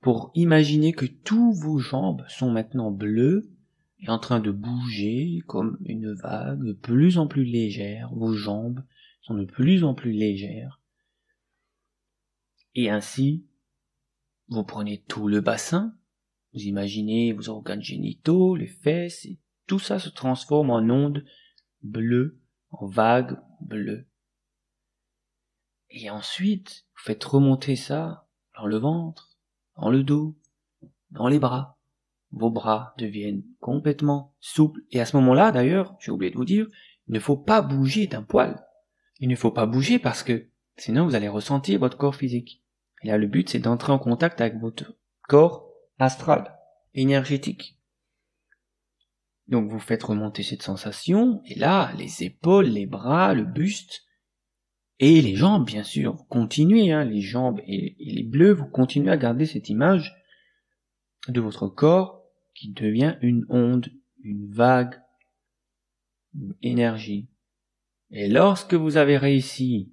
pour 0.01 0.31
imaginer 0.35 0.93
que 0.93 1.05
tous 1.05 1.53
vos 1.53 1.79
jambes 1.79 2.23
sont 2.27 2.51
maintenant 2.51 2.91
bleues 2.91 3.51
et 3.99 4.09
en 4.09 4.19
train 4.19 4.39
de 4.39 4.51
bouger 4.51 5.41
comme 5.47 5.77
une 5.85 6.13
vague 6.13 6.63
de 6.63 6.73
plus 6.73 7.17
en 7.17 7.27
plus 7.27 7.43
légère. 7.43 8.11
Vos 8.13 8.33
jambes 8.33 8.83
sont 9.21 9.35
de 9.35 9.45
plus 9.45 9.83
en 9.83 9.93
plus 9.93 10.11
légères. 10.11 10.81
Et 12.73 12.89
ainsi, 12.89 13.45
vous 14.47 14.63
prenez 14.63 15.03
tout 15.07 15.27
le 15.27 15.41
bassin, 15.41 15.95
vous 16.53 16.61
imaginez 16.61 17.31
vos 17.33 17.49
organes 17.49 17.81
génitaux, 17.81 18.55
les 18.55 18.67
fesses, 18.67 19.27
tout 19.67 19.79
ça 19.79 19.99
se 19.99 20.09
transforme 20.09 20.71
en 20.71 20.79
ondes 20.79 21.23
bleues, 21.83 22.40
en 22.71 22.87
vagues 22.87 23.37
bleu. 23.61 24.07
Et 25.89 26.09
ensuite, 26.09 26.85
vous 26.95 27.03
faites 27.03 27.23
remonter 27.23 27.75
ça 27.75 28.27
dans 28.55 28.65
le 28.65 28.77
ventre, 28.77 29.37
dans 29.77 29.89
le 29.89 30.03
dos, 30.03 30.35
dans 31.11 31.27
les 31.27 31.39
bras. 31.39 31.77
Vos 32.31 32.49
bras 32.49 32.93
deviennent 32.97 33.43
complètement 33.59 34.33
souples. 34.39 34.81
Et 34.91 35.01
à 35.01 35.05
ce 35.05 35.17
moment-là, 35.17 35.51
d'ailleurs, 35.51 35.95
j'ai 35.99 36.11
oublié 36.11 36.31
de 36.31 36.37
vous 36.37 36.45
dire, 36.45 36.67
il 37.07 37.13
ne 37.13 37.19
faut 37.19 37.37
pas 37.37 37.61
bouger 37.61 38.07
d'un 38.07 38.23
poil. 38.23 38.65
Il 39.19 39.27
ne 39.27 39.35
faut 39.35 39.51
pas 39.51 39.65
bouger 39.65 39.99
parce 39.99 40.23
que 40.23 40.47
sinon 40.77 41.05
vous 41.05 41.15
allez 41.15 41.27
ressentir 41.27 41.79
votre 41.79 41.97
corps 41.97 42.15
physique. 42.15 42.63
Et 43.03 43.07
là, 43.07 43.17
le 43.17 43.27
but, 43.27 43.49
c'est 43.49 43.59
d'entrer 43.59 43.91
en 43.91 43.99
contact 43.99 44.39
avec 44.39 44.57
votre 44.59 44.95
corps 45.27 45.69
astral, 45.99 46.57
énergétique. 46.93 47.80
Donc 49.51 49.69
vous 49.69 49.79
faites 49.79 50.03
remonter 50.03 50.43
cette 50.43 50.63
sensation, 50.63 51.41
et 51.45 51.55
là, 51.55 51.91
les 51.97 52.23
épaules, 52.23 52.67
les 52.67 52.85
bras, 52.85 53.33
le 53.33 53.43
buste, 53.43 54.05
et 54.99 55.21
les 55.21 55.35
jambes, 55.35 55.65
bien 55.65 55.83
sûr. 55.83 56.15
Vous 56.15 56.23
continuez, 56.23 56.91
hein, 56.91 57.03
les 57.03 57.21
jambes 57.21 57.59
et, 57.67 57.95
les 57.99 58.23
bleus, 58.23 58.53
vous 58.53 58.67
continuez 58.67 59.11
à 59.11 59.17
garder 59.17 59.45
cette 59.45 59.67
image 59.67 60.15
de 61.27 61.41
votre 61.41 61.67
corps 61.67 62.23
qui 62.53 62.71
devient 62.71 63.17
une 63.21 63.45
onde, 63.49 63.91
une 64.23 64.49
vague, 64.51 65.01
une 66.33 66.55
énergie. 66.61 67.27
Et 68.11 68.29
lorsque 68.29 68.75
vous 68.75 68.97
avez 68.97 69.17
réussi 69.17 69.91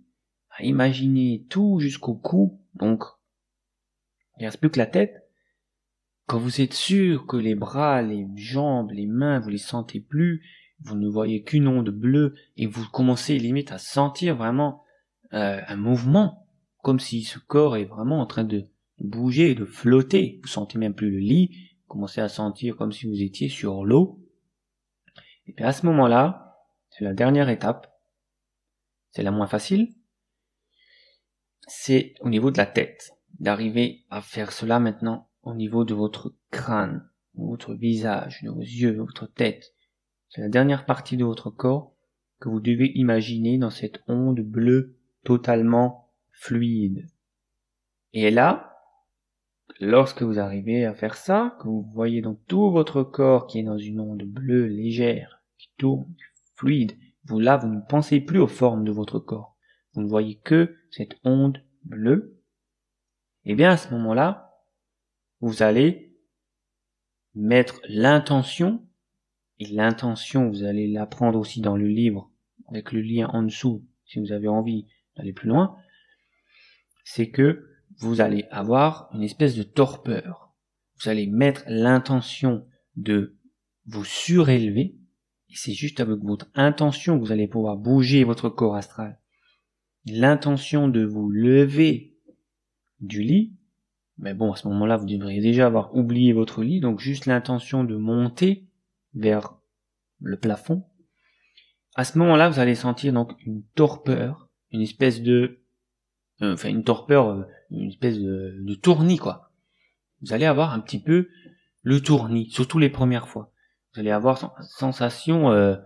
à 0.50 0.62
imaginer 0.62 1.46
tout 1.48 1.80
jusqu'au 1.80 2.14
cou, 2.14 2.60
donc 2.74 3.02
il 4.36 4.42
ne 4.42 4.46
reste 4.46 4.60
plus 4.60 4.70
que 4.70 4.78
la 4.78 4.86
tête, 4.86 5.27
quand 6.28 6.38
vous 6.38 6.60
êtes 6.60 6.74
sûr 6.74 7.26
que 7.26 7.38
les 7.38 7.54
bras, 7.54 8.02
les 8.02 8.28
jambes, 8.36 8.90
les 8.90 9.06
mains, 9.06 9.40
vous 9.40 9.48
les 9.48 9.56
sentez 9.56 9.98
plus, 9.98 10.44
vous 10.80 10.94
ne 10.94 11.08
voyez 11.08 11.42
qu'une 11.42 11.66
onde 11.66 11.88
bleue 11.88 12.34
et 12.58 12.66
vous 12.66 12.86
commencez 12.90 13.38
limite 13.38 13.72
à 13.72 13.78
sentir 13.78 14.36
vraiment 14.36 14.84
euh, 15.32 15.58
un 15.66 15.76
mouvement, 15.76 16.46
comme 16.82 17.00
si 17.00 17.22
ce 17.22 17.38
corps 17.38 17.78
est 17.78 17.86
vraiment 17.86 18.20
en 18.20 18.26
train 18.26 18.44
de 18.44 18.66
bouger, 18.98 19.54
de 19.54 19.64
flotter. 19.64 20.38
Vous 20.42 20.48
sentez 20.48 20.78
même 20.78 20.94
plus 20.94 21.10
le 21.10 21.18
lit, 21.18 21.48
vous 21.80 21.94
commencez 21.94 22.20
à 22.20 22.28
sentir 22.28 22.76
comme 22.76 22.92
si 22.92 23.06
vous 23.06 23.22
étiez 23.22 23.48
sur 23.48 23.86
l'eau. 23.86 24.22
Et 25.46 25.54
puis 25.54 25.64
à 25.64 25.72
ce 25.72 25.86
moment-là, 25.86 26.58
c'est 26.90 27.04
la 27.04 27.14
dernière 27.14 27.48
étape, 27.48 27.90
c'est 29.12 29.22
la 29.22 29.30
moins 29.30 29.46
facile, 29.46 29.94
c'est 31.66 32.12
au 32.20 32.28
niveau 32.28 32.50
de 32.50 32.58
la 32.58 32.66
tête, 32.66 33.12
d'arriver 33.40 34.04
à 34.10 34.20
faire 34.20 34.52
cela 34.52 34.78
maintenant 34.78 35.27
au 35.48 35.54
niveau 35.54 35.84
de 35.84 35.94
votre 35.94 36.34
crâne, 36.50 37.08
de 37.34 37.44
votre 37.44 37.72
visage, 37.72 38.42
de 38.42 38.50
vos 38.50 38.60
yeux, 38.60 38.92
de 38.92 39.00
votre 39.00 39.26
tête. 39.26 39.74
C'est 40.28 40.42
la 40.42 40.50
dernière 40.50 40.84
partie 40.84 41.16
de 41.16 41.24
votre 41.24 41.48
corps 41.48 41.94
que 42.38 42.50
vous 42.50 42.60
devez 42.60 42.92
imaginer 42.94 43.56
dans 43.56 43.70
cette 43.70 44.02
onde 44.08 44.40
bleue 44.40 44.98
totalement 45.24 46.12
fluide. 46.32 47.06
Et 48.12 48.30
là, 48.30 48.76
lorsque 49.80 50.22
vous 50.22 50.38
arrivez 50.38 50.84
à 50.84 50.94
faire 50.94 51.14
ça, 51.14 51.56
que 51.60 51.66
vous 51.66 51.82
voyez 51.94 52.20
donc 52.20 52.38
tout 52.46 52.70
votre 52.70 53.02
corps 53.02 53.46
qui 53.46 53.60
est 53.60 53.64
dans 53.64 53.78
une 53.78 54.00
onde 54.00 54.24
bleue 54.24 54.66
légère, 54.66 55.40
qui 55.56 55.70
tourne, 55.78 56.14
fluide, 56.56 56.92
vous 57.24 57.40
là, 57.40 57.56
vous 57.56 57.68
ne 57.68 57.80
pensez 57.80 58.20
plus 58.20 58.38
aux 58.38 58.46
formes 58.46 58.84
de 58.84 58.92
votre 58.92 59.18
corps. 59.18 59.56
Vous 59.94 60.02
ne 60.02 60.08
voyez 60.08 60.36
que 60.36 60.76
cette 60.90 61.16
onde 61.24 61.62
bleue. 61.84 62.38
Et 63.44 63.52
eh 63.52 63.54
bien, 63.54 63.70
à 63.70 63.76
ce 63.78 63.90
moment-là, 63.94 64.47
vous 65.40 65.62
allez 65.62 66.16
mettre 67.34 67.80
l'intention, 67.88 68.84
et 69.60 69.66
l'intention, 69.66 70.48
vous 70.48 70.64
allez 70.64 70.88
l'apprendre 70.88 71.38
aussi 71.38 71.60
dans 71.60 71.76
le 71.76 71.88
livre, 71.88 72.30
avec 72.68 72.92
le 72.92 73.00
lien 73.00 73.28
en 73.28 73.42
dessous, 73.42 73.86
si 74.04 74.18
vous 74.18 74.32
avez 74.32 74.48
envie 74.48 74.86
d'aller 75.16 75.32
plus 75.32 75.48
loin, 75.48 75.76
c'est 77.04 77.30
que 77.30 77.66
vous 77.98 78.20
allez 78.20 78.44
avoir 78.50 79.08
une 79.14 79.22
espèce 79.22 79.56
de 79.56 79.62
torpeur. 79.62 80.54
Vous 81.00 81.08
allez 81.08 81.26
mettre 81.26 81.64
l'intention 81.66 82.66
de 82.96 83.36
vous 83.86 84.04
surélever, 84.04 84.96
et 85.48 85.54
c'est 85.54 85.72
juste 85.72 86.00
avec 86.00 86.20
votre 86.20 86.48
intention 86.54 87.18
que 87.18 87.24
vous 87.24 87.32
allez 87.32 87.48
pouvoir 87.48 87.76
bouger 87.76 88.24
votre 88.24 88.48
corps 88.48 88.76
astral. 88.76 89.18
L'intention 90.04 90.88
de 90.88 91.04
vous 91.04 91.30
lever 91.30 92.16
du 93.00 93.22
lit, 93.22 93.57
mais 94.18 94.34
bon, 94.34 94.52
à 94.52 94.56
ce 94.56 94.66
moment-là, 94.68 94.96
vous 94.96 95.06
devriez 95.06 95.40
déjà 95.40 95.66
avoir 95.66 95.94
oublié 95.94 96.32
votre 96.32 96.62
lit, 96.62 96.80
donc 96.80 96.98
juste 96.98 97.26
l'intention 97.26 97.84
de 97.84 97.96
monter 97.96 98.66
vers 99.14 99.54
le 100.20 100.36
plafond. 100.36 100.84
À 101.94 102.04
ce 102.04 102.18
moment-là, 102.18 102.48
vous 102.48 102.58
allez 102.58 102.74
sentir 102.74 103.12
donc 103.12 103.34
une 103.46 103.62
torpeur, 103.74 104.48
une 104.72 104.82
espèce 104.82 105.22
de, 105.22 105.60
euh, 106.42 106.54
enfin 106.54 106.68
une 106.68 106.84
torpeur, 106.84 107.28
euh, 107.28 107.42
une 107.70 107.88
espèce 107.88 108.18
de, 108.18 108.56
de 108.60 108.74
tournis 108.74 109.18
quoi. 109.18 109.52
Vous 110.22 110.32
allez 110.32 110.46
avoir 110.46 110.72
un 110.72 110.80
petit 110.80 111.00
peu 111.00 111.28
le 111.82 112.00
tournis, 112.00 112.50
surtout 112.50 112.78
les 112.78 112.90
premières 112.90 113.28
fois. 113.28 113.52
Vous 113.92 114.00
allez 114.00 114.10
avoir 114.10 114.56
sensation 114.62 115.50
euh, 115.50 115.76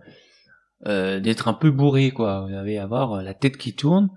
euh, 0.87 1.19
d'être 1.19 1.47
un 1.47 1.53
peu 1.53 1.71
bourré 1.71 2.11
quoi. 2.11 2.47
Vous 2.47 2.55
allez 2.55 2.77
avoir 2.77 3.21
la 3.21 3.33
tête 3.33 3.57
qui 3.57 3.75
tourne 3.75 4.09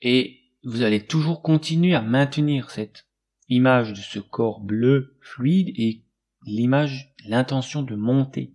et 0.00 0.40
vous 0.64 0.82
allez 0.82 1.06
toujours 1.06 1.42
continuer 1.42 1.94
à 1.94 2.02
maintenir 2.02 2.70
cette 2.70 3.06
image 3.50 3.92
de 3.92 4.00
ce 4.00 4.18
corps 4.18 4.60
bleu 4.60 5.16
fluide 5.20 5.72
et 5.76 6.02
l'image, 6.46 7.14
l'intention 7.26 7.82
de 7.82 7.94
monter. 7.94 8.54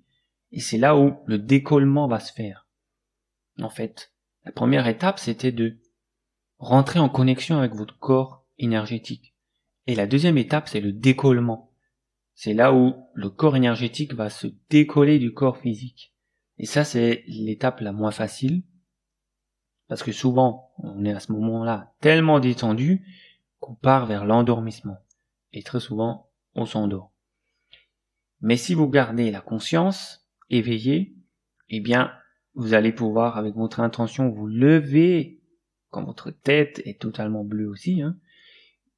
Et 0.52 0.60
c'est 0.60 0.78
là 0.78 0.98
où 0.98 1.18
le 1.28 1.38
décollement 1.38 2.08
va 2.08 2.20
se 2.20 2.34
faire. 2.34 2.68
En 3.62 3.70
fait, 3.70 4.14
la 4.44 4.52
première 4.52 4.88
étape, 4.88 5.20
c'était 5.20 5.52
de 5.52 5.78
rentrer 6.58 7.00
en 7.00 7.10
connexion 7.10 7.58
avec 7.58 7.74
votre 7.74 8.00
corps 8.00 8.46
énergétique. 8.58 9.36
Et 9.88 9.96
la 9.96 10.08
deuxième 10.08 10.38
étape, 10.38 10.68
c'est 10.68 10.82
le 10.82 10.92
décollement. 10.92 11.72
C'est 12.34 12.54
là 12.54 12.74
où 12.74 12.96
le 13.14 13.30
corps 13.30 13.56
énergétique 13.56 14.14
va 14.14 14.30
se 14.30 14.48
décoller 14.70 15.20
du 15.20 15.34
corps 15.34 15.58
physique. 15.58 16.14
Et 16.58 16.66
ça, 16.66 16.84
c'est 16.84 17.24
l'étape 17.28 17.82
la 17.82 17.92
moins 17.92 18.12
facile. 18.12 18.64
Parce 19.88 20.04
que 20.04 20.12
souvent, 20.12 20.72
on 20.80 21.06
est 21.06 21.14
à 21.14 21.20
ce 21.20 21.32
moment-là 21.34 21.94
tellement 22.02 22.40
détendu 22.40 23.06
qu'on 23.60 23.76
part 23.76 24.06
vers 24.06 24.26
l'endormissement. 24.26 24.98
Et 25.54 25.64
très 25.64 25.80
souvent, 25.80 26.30
on 26.54 26.66
s'endort. 26.66 27.12
Mais 28.42 28.58
si 28.58 28.74
vous 28.74 28.90
gardez 28.90 29.32
la 29.32 29.42
conscience 29.42 30.28
éveillée, 30.50 31.16
eh 31.70 31.80
bien, 31.80 32.12
vous 32.54 32.74
allez 32.74 32.92
pouvoir, 32.92 33.38
avec 33.38 33.56
votre 33.56 33.80
intention, 33.80 34.30
vous 34.30 34.48
lever 34.48 35.42
quand 35.90 36.04
votre 36.04 36.32
tête 36.32 36.82
est 36.86 37.00
totalement 37.00 37.44
bleue 37.44 37.70
aussi, 37.70 38.02
hein, 38.02 38.18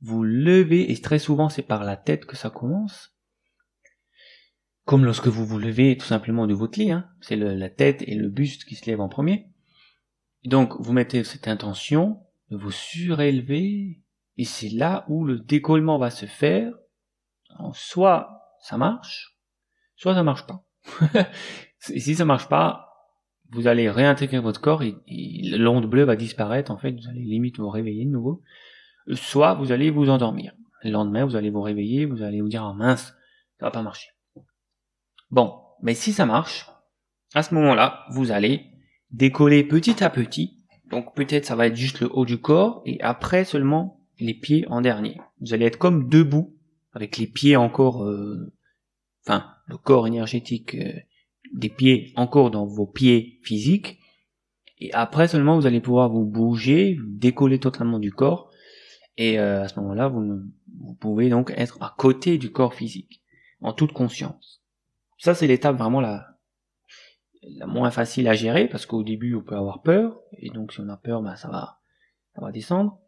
vous 0.01 0.23
levez, 0.23 0.91
et 0.91 1.01
très 1.01 1.19
souvent 1.19 1.49
c'est 1.49 1.63
par 1.63 1.83
la 1.83 1.95
tête 1.95 2.25
que 2.25 2.35
ça 2.35 2.49
commence, 2.49 3.15
comme 4.85 5.05
lorsque 5.05 5.27
vous 5.27 5.45
vous 5.45 5.59
levez 5.59 5.97
tout 5.97 6.05
simplement 6.05 6.47
de 6.47 6.53
votre 6.53 6.79
lit, 6.79 6.91
hein, 6.91 7.09
c'est 7.21 7.35
la 7.35 7.69
tête 7.69 8.03
et 8.07 8.15
le 8.15 8.29
buste 8.29 8.65
qui 8.65 8.75
se 8.75 8.85
lèvent 8.85 9.01
en 9.01 9.09
premier. 9.09 9.49
Donc 10.45 10.79
vous 10.79 10.93
mettez 10.93 11.23
cette 11.23 11.47
intention 11.47 12.23
de 12.49 12.57
vous 12.57 12.71
surélever, 12.71 14.01
et 14.37 14.45
c'est 14.45 14.69
là 14.69 15.05
où 15.07 15.25
le 15.25 15.39
décollement 15.39 15.97
va 15.97 16.09
se 16.09 16.25
faire. 16.25 16.73
soit 17.73 18.41
ça 18.61 18.77
marche, 18.77 19.37
soit 19.95 20.13
ça 20.13 20.23
marche 20.23 20.45
pas. 20.45 20.63
et 21.89 21.99
si 21.99 22.15
ça 22.15 22.25
marche 22.25 22.47
pas, 22.47 22.87
vous 23.51 23.67
allez 23.67 23.89
réintégrer 23.89 24.39
votre 24.39 24.61
corps 24.61 24.83
et, 24.83 24.95
l'onde 25.57 25.87
bleue 25.87 26.03
va 26.03 26.15
disparaître, 26.15 26.71
en 26.71 26.77
fait, 26.77 26.91
vous 26.91 27.07
allez 27.07 27.21
limite 27.21 27.59
vous 27.59 27.69
réveiller 27.69 28.05
de 28.05 28.11
nouveau. 28.11 28.41
Soit 29.13 29.53
vous 29.55 29.71
allez 29.71 29.89
vous 29.89 30.09
endormir. 30.09 30.53
Le 30.83 30.91
lendemain, 30.91 31.25
vous 31.25 31.35
allez 31.35 31.49
vous 31.49 31.61
réveiller, 31.61 32.05
vous 32.05 32.21
allez 32.21 32.41
vous 32.41 32.49
dire, 32.49 32.63
ah 32.63 32.73
mince, 32.73 33.13
ça 33.59 33.65
va 33.65 33.71
pas 33.71 33.81
marcher. 33.81 34.09
Bon, 35.31 35.59
mais 35.81 35.93
si 35.93 36.13
ça 36.13 36.25
marche, 36.25 36.69
à 37.33 37.43
ce 37.43 37.53
moment-là, 37.55 38.05
vous 38.11 38.31
allez 38.31 38.65
décoller 39.11 39.63
petit 39.63 40.03
à 40.03 40.09
petit. 40.09 40.57
Donc 40.89 41.15
peut-être 41.15 41.45
ça 41.45 41.55
va 41.55 41.67
être 41.67 41.75
juste 41.75 41.99
le 41.99 42.09
haut 42.11 42.25
du 42.25 42.39
corps 42.39 42.81
et 42.85 43.01
après 43.01 43.43
seulement 43.43 43.96
les 44.19 44.33
pieds 44.33 44.65
en 44.69 44.81
dernier. 44.81 45.19
Vous 45.41 45.53
allez 45.53 45.65
être 45.65 45.77
comme 45.77 46.09
debout 46.09 46.55
avec 46.93 47.17
les 47.17 47.27
pieds 47.27 47.55
encore, 47.55 48.03
euh, 48.03 48.51
enfin 49.25 49.45
le 49.67 49.77
corps 49.77 50.07
énergétique 50.07 50.75
euh, 50.75 50.93
des 51.53 51.69
pieds 51.69 52.13
encore 52.15 52.51
dans 52.51 52.65
vos 52.65 52.87
pieds 52.87 53.39
physiques. 53.43 53.99
Et 54.79 54.93
après 54.93 55.27
seulement, 55.27 55.55
vous 55.55 55.65
allez 55.65 55.81
pouvoir 55.81 56.09
vous 56.09 56.25
bouger, 56.25 56.97
décoller 57.05 57.59
totalement 57.59 57.99
du 57.99 58.11
corps. 58.11 58.51
Et 59.17 59.39
euh, 59.39 59.63
à 59.63 59.67
ce 59.67 59.79
moment-là, 59.79 60.07
vous, 60.07 60.41
vous 60.79 60.93
pouvez 60.93 61.29
donc 61.29 61.51
être 61.55 61.81
à 61.81 61.95
côté 61.97 62.37
du 62.37 62.51
corps 62.51 62.73
physique, 62.73 63.23
en 63.61 63.73
toute 63.73 63.91
conscience. 63.91 64.61
Ça, 65.17 65.33
c'est 65.33 65.47
l'étape 65.47 65.77
vraiment 65.77 66.01
la, 66.01 66.37
la 67.41 67.65
moins 67.65 67.89
facile 67.89 68.27
à 68.27 68.33
gérer, 68.33 68.67
parce 68.67 68.85
qu'au 68.85 69.03
début, 69.03 69.33
on 69.33 69.41
peut 69.41 69.55
avoir 69.55 69.81
peur. 69.81 70.19
Et 70.37 70.49
donc, 70.49 70.73
si 70.73 70.81
on 70.81 70.89
a 70.89 70.97
peur, 70.97 71.23
ben, 71.23 71.35
ça 71.35 71.49
va, 71.49 71.79
ça 72.35 72.41
va 72.41 72.51
descendre. 72.51 72.99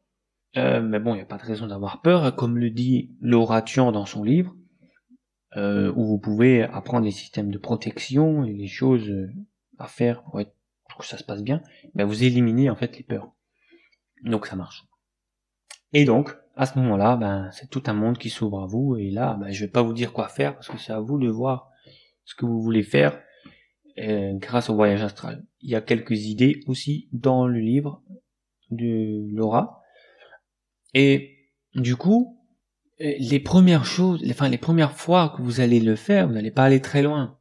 Euh, 0.58 0.82
mais 0.82 1.00
bon, 1.00 1.14
il 1.14 1.18
n'y 1.18 1.24
a 1.24 1.26
pas 1.26 1.38
de 1.38 1.44
raison 1.44 1.68
d'avoir 1.68 2.02
peur. 2.02 2.36
Comme 2.36 2.58
le 2.58 2.70
dit 2.70 3.16
l'oration 3.22 3.92
dans 3.92 4.06
son 4.06 4.24
livre, 4.24 4.56
euh, 5.58 5.92
où 5.96 6.06
vous 6.06 6.20
pouvez 6.20 6.64
apprendre 6.64 7.06
les 7.06 7.12
systèmes 7.12 7.52
de 7.52 7.58
protection 7.58 8.44
et 8.44 8.54
les 8.54 8.68
choses 8.68 9.10
euh, 9.10 9.32
à 9.78 9.88
faire 9.88 10.24
pour, 10.24 10.40
être, 10.40 10.54
pour 10.90 11.00
que 11.00 11.06
ça 11.06 11.18
se 11.18 11.24
passe 11.24 11.44
bien, 11.44 11.62
ben 11.96 12.06
vous 12.06 12.24
éliminez 12.24 12.70
en 12.70 12.76
fait 12.76 12.98
les 12.98 13.04
peurs. 13.04 13.32
Donc 14.24 14.46
ça 14.46 14.56
marche. 14.56 14.86
Et 15.94 16.06
donc, 16.06 16.36
à 16.56 16.66
ce 16.66 16.78
moment-là, 16.78 17.16
ben, 17.16 17.50
c'est 17.52 17.70
tout 17.70 17.84
un 17.88 17.94
monde 17.94 18.18
qui 18.18 18.30
s'ouvre 18.30 18.62
à 18.62 18.68
vous, 18.68 18.96
et 18.98 19.10
là, 19.10 19.38
ben, 19.40 19.50
je 19.50 19.66
vais 19.66 19.72
pas 19.72 19.82
vous 19.82 19.94
dire 19.94 20.14
quoi 20.14 20.28
faire, 20.28 20.54
parce 20.54 20.68
que 20.68 20.78
c'est 20.78 20.94
à 20.94 21.00
vous 21.00 21.18
de 21.18 21.30
voir 21.30 21.70
ce 22.26 22.36
que 22.36 22.46
vous 22.46 22.62
voulez 22.62 22.84
faire 22.84 23.20
euh, 23.98 24.34
grâce 24.36 24.70
au 24.70 24.76
voyage 24.76 25.02
astral. 25.02 25.44
Il 25.62 25.70
y 25.70 25.76
a 25.76 25.82
quelques 25.82 26.26
idées 26.26 26.60
aussi 26.68 27.10
dans 27.12 27.48
le 27.48 27.60
livre 27.60 28.04
de 28.70 29.26
Laura. 29.34 29.79
Et 30.93 31.38
du 31.75 31.95
coup, 31.95 32.39
euh, 33.02 33.13
les 33.19 33.39
premières 33.39 33.86
choses, 33.86 34.23
enfin 34.30 34.49
les 34.49 34.58
premières 34.58 34.93
fois 34.93 35.34
que 35.36 35.41
vous 35.41 35.62
allez 35.62 35.80
le 35.80 35.95
faire, 35.95 36.28
vous 36.28 36.34
n'allez 36.34 36.52
pas 36.52 36.65
aller 36.65 36.82
très 36.82 37.02
loin. 37.02 37.38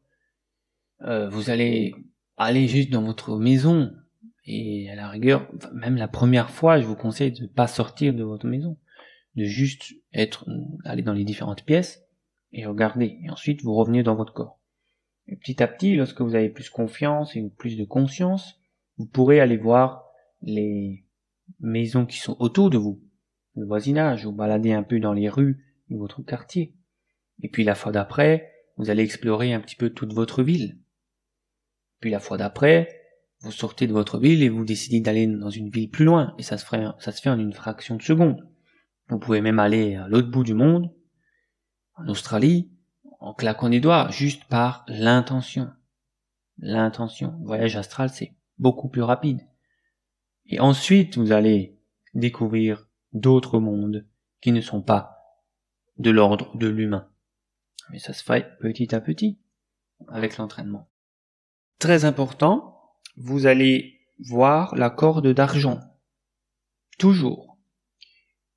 Euh, 1.02 1.28
vous 1.28 1.50
allez 1.50 1.94
aller 2.37 2.68
juste 2.68 2.90
dans 2.90 3.02
votre 3.02 3.37
maison 3.38 3.92
et 4.44 4.90
à 4.90 4.94
la 4.94 5.08
rigueur, 5.08 5.46
même 5.74 5.96
la 5.96 6.08
première 6.08 6.50
fois, 6.50 6.80
je 6.80 6.87
vous 6.87 6.96
conseille 6.96 7.32
de 7.32 7.42
ne 7.42 7.48
pas 7.48 7.66
sortir 7.66 8.14
de 8.14 8.22
votre 8.22 8.46
maison, 8.46 8.78
de 9.37 9.44
juste 9.44 9.92
être 10.14 10.46
aller 10.84 11.02
dans 11.02 11.12
les 11.12 11.24
différentes 11.24 11.64
pièces 11.64 12.02
et 12.52 12.64
regardez. 12.64 13.18
Et 13.22 13.30
ensuite, 13.30 13.62
vous 13.62 13.74
revenez 13.74 14.02
dans 14.02 14.14
votre 14.14 14.32
corps. 14.32 14.58
Et 15.26 15.37
petit 15.37 15.62
à 15.62 15.68
petit, 15.68 15.94
lorsque 15.94 16.22
vous 16.22 16.34
avez 16.34 16.48
plus 16.48 16.70
confiance 16.70 17.37
et 17.37 17.46
plus 17.58 17.76
de 17.76 17.84
conscience, 17.84 18.58
vous 18.96 19.06
pourrez 19.06 19.40
aller 19.40 19.58
voir 19.58 20.06
les 20.40 21.04
maisons 21.61 22.06
qui 22.06 22.18
sont 22.18 22.37
autour 22.38 22.70
de 22.70 22.78
vous, 22.78 23.02
le 23.59 23.66
voisinage, 23.66 24.25
vous 24.25 24.33
balader 24.33 24.73
un 24.73 24.83
peu 24.83 25.01
dans 25.01 25.12
les 25.12 25.29
rues 25.29 25.64
de 25.90 25.97
votre 25.97 26.23
quartier. 26.23 26.75
Et 27.42 27.49
puis 27.49 27.64
la 27.64 27.75
fois 27.75 27.92
d'après, 27.92 28.53
vous 28.77 28.90
allez 28.90 29.03
explorer 29.03 29.53
un 29.53 29.61
petit 29.61 29.77
peu 29.77 29.90
toute 29.90 30.12
votre 30.12 30.42
ville. 30.42 30.79
Puis 32.01 32.11
la 32.11 32.21
fois 32.21 32.38
d'après, 32.38 32.88
vous 33.40 33.53
sortez 33.53 33.87
de 33.87 33.92
votre 33.92 34.18
ville 34.18 34.42
et 34.42 34.49
vous 34.49 34.64
décidez 34.64 35.01
d'aller 35.01 35.27
dans 35.27 35.51
une 35.51 35.71
ville 35.71 35.90
plus 35.90 36.05
loin, 36.05 36.35
et 36.38 36.42
ça 36.42 36.59
se, 36.59 36.64
ferait, 36.64 36.87
ça 36.99 37.12
se 37.12 37.21
fait 37.21 37.31
en 37.31 37.38
une 37.38 37.53
fraction 37.53 37.97
de 37.97 38.03
seconde. 38.03 38.49
Vous 39.09 39.18
pouvez 39.18 39.40
même 39.40 39.59
aller 39.59 39.97
à 39.97 40.09
l'autre 40.09 40.31
bout 40.31 40.44
du 40.44 40.55
monde, 40.55 40.92
en 41.94 42.09
Australie, 42.09 42.71
en 43.21 43.35
claquant 43.35 43.68
des 43.68 43.81
doigts, 43.81 44.09
juste 44.11 44.44
par 44.44 44.85
l'intention. 44.88 45.71
L'intention. 46.59 47.38
voyage 47.42 47.77
astral, 47.77 48.11
c'est 48.11 48.35
beaucoup 48.59 48.88
plus 48.88 49.03
rapide. 49.03 49.40
Et 50.47 50.61
ensuite, 50.61 51.16
vous 51.16 51.33
allez 51.33 51.79
découvrir 52.14 52.88
d'autres 53.12 53.59
mondes 53.59 54.07
qui 54.40 54.53
ne 54.53 54.61
sont 54.61 54.83
pas 54.83 55.18
de 55.99 56.11
l'ordre 56.11 56.57
de 56.57 56.68
l'humain. 56.68 57.09
Mais 57.90 57.99
ça 57.99 58.12
se 58.12 58.23
fait 58.23 58.59
petit 58.61 58.94
à 58.94 59.01
petit, 59.01 59.38
avec 60.09 60.37
l'entraînement. 60.37 60.88
Très 61.79 62.05
important, 62.05 62.79
vous 63.16 63.47
allez 63.47 64.01
voir 64.21 64.75
la 64.75 64.90
corde 64.90 65.29
d'argent. 65.29 65.81
Toujours. 66.99 67.57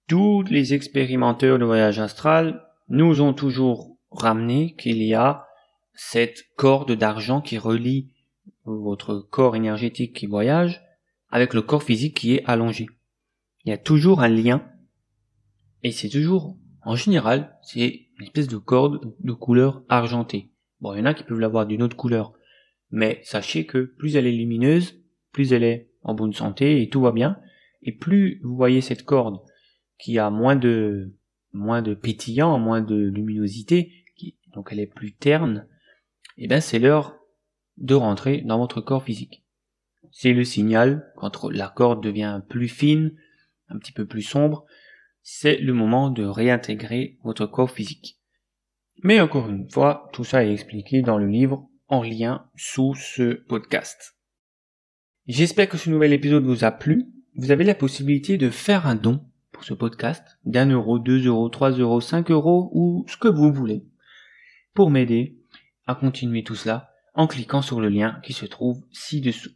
Tous 0.07 0.43
les 0.43 0.73
expérimenteurs 0.73 1.59
de 1.59 1.65
voyage 1.65 1.99
astral 1.99 2.67
nous 2.89 3.21
ont 3.21 3.33
toujours 3.33 3.97
ramené 4.11 4.75
qu'il 4.75 5.01
y 5.01 5.13
a 5.13 5.47
cette 5.93 6.43
corde 6.55 6.91
d'argent 6.91 7.41
qui 7.41 7.57
relie 7.57 8.11
votre 8.65 9.19
corps 9.19 9.55
énergétique 9.55 10.15
qui 10.15 10.25
voyage 10.25 10.81
avec 11.29 11.53
le 11.53 11.61
corps 11.61 11.83
physique 11.83 12.17
qui 12.17 12.35
est 12.35 12.45
allongé. 12.45 12.87
Il 13.63 13.69
y 13.69 13.73
a 13.73 13.77
toujours 13.77 14.21
un 14.21 14.29
lien 14.29 14.67
et 15.83 15.91
c'est 15.91 16.09
toujours, 16.09 16.57
en 16.83 16.95
général, 16.95 17.57
c'est 17.63 18.07
une 18.17 18.25
espèce 18.25 18.47
de 18.47 18.57
corde 18.57 19.13
de 19.19 19.33
couleur 19.33 19.83
argentée. 19.89 20.51
Bon, 20.79 20.93
il 20.93 20.99
y 20.99 21.01
en 21.01 21.05
a 21.05 21.13
qui 21.13 21.23
peuvent 21.23 21.39
l'avoir 21.39 21.65
d'une 21.65 21.83
autre 21.83 21.95
couleur, 21.95 22.33
mais 22.91 23.21
sachez 23.23 23.65
que 23.65 23.79
plus 23.97 24.15
elle 24.15 24.27
est 24.27 24.31
lumineuse, 24.31 24.99
plus 25.31 25.53
elle 25.53 25.63
est 25.63 25.89
en 26.03 26.13
bonne 26.13 26.33
santé 26.33 26.81
et 26.81 26.89
tout 26.89 27.01
va 27.01 27.11
bien, 27.11 27.39
et 27.83 27.91
plus 27.91 28.39
vous 28.43 28.55
voyez 28.55 28.81
cette 28.81 29.03
corde 29.03 29.39
qui 29.97 30.17
a 30.17 30.29
moins 30.29 30.55
de 30.55 31.13
moins 31.53 31.81
de 31.81 31.93
pétillant, 31.93 32.57
moins 32.59 32.81
de 32.81 32.95
luminosité, 32.95 33.91
donc 34.53 34.69
elle 34.71 34.79
est 34.79 34.87
plus 34.87 35.13
terne, 35.13 35.67
et 36.37 36.45
eh 36.45 36.47
bien 36.47 36.61
c'est 36.61 36.79
l'heure 36.79 37.17
de 37.77 37.93
rentrer 37.93 38.41
dans 38.41 38.57
votre 38.57 38.81
corps 38.81 39.03
physique. 39.03 39.43
C'est 40.11 40.33
le 40.33 40.43
signal, 40.43 41.11
quand 41.17 41.49
la 41.49 41.67
corde 41.67 42.03
devient 42.03 42.41
plus 42.47 42.67
fine, 42.67 43.13
un 43.71 43.77
petit 43.77 43.91
peu 43.91 44.05
plus 44.05 44.21
sombre, 44.21 44.65
c'est 45.23 45.57
le 45.57 45.73
moment 45.73 46.09
de 46.09 46.23
réintégrer 46.23 47.17
votre 47.23 47.45
corps 47.45 47.71
physique. 47.71 48.19
Mais 49.03 49.19
encore 49.19 49.49
une 49.49 49.69
fois, 49.69 50.09
tout 50.13 50.23
ça 50.23 50.43
est 50.43 50.51
expliqué 50.51 51.01
dans 51.01 51.17
le 51.17 51.27
livre 51.27 51.67
en 51.87 52.03
lien 52.03 52.45
sous 52.55 52.95
ce 52.95 53.33
podcast. 53.33 54.15
J'espère 55.27 55.69
que 55.69 55.77
ce 55.77 55.89
nouvel 55.89 56.13
épisode 56.13 56.43
vous 56.43 56.63
a 56.63 56.71
plu. 56.71 57.07
Vous 57.35 57.51
avez 57.51 57.63
la 57.63 57.75
possibilité 57.75 58.37
de 58.37 58.49
faire 58.49 58.87
un 58.87 58.95
don 58.95 59.25
pour 59.51 59.63
ce 59.63 59.73
podcast 59.73 60.39
d'un 60.45 60.69
euro, 60.69 60.99
deux 60.99 61.25
euros, 61.25 61.49
trois 61.49 61.71
euros, 61.71 62.01
cinq 62.01 62.31
euros 62.31 62.69
ou 62.73 63.05
ce 63.07 63.17
que 63.17 63.27
vous 63.27 63.51
voulez 63.51 63.85
pour 64.73 64.89
m'aider 64.89 65.37
à 65.85 65.95
continuer 65.95 66.43
tout 66.43 66.55
cela 66.55 66.89
en 67.13 67.27
cliquant 67.27 67.61
sur 67.61 67.81
le 67.81 67.89
lien 67.89 68.19
qui 68.23 68.33
se 68.33 68.45
trouve 68.45 68.83
ci-dessous. 68.91 69.51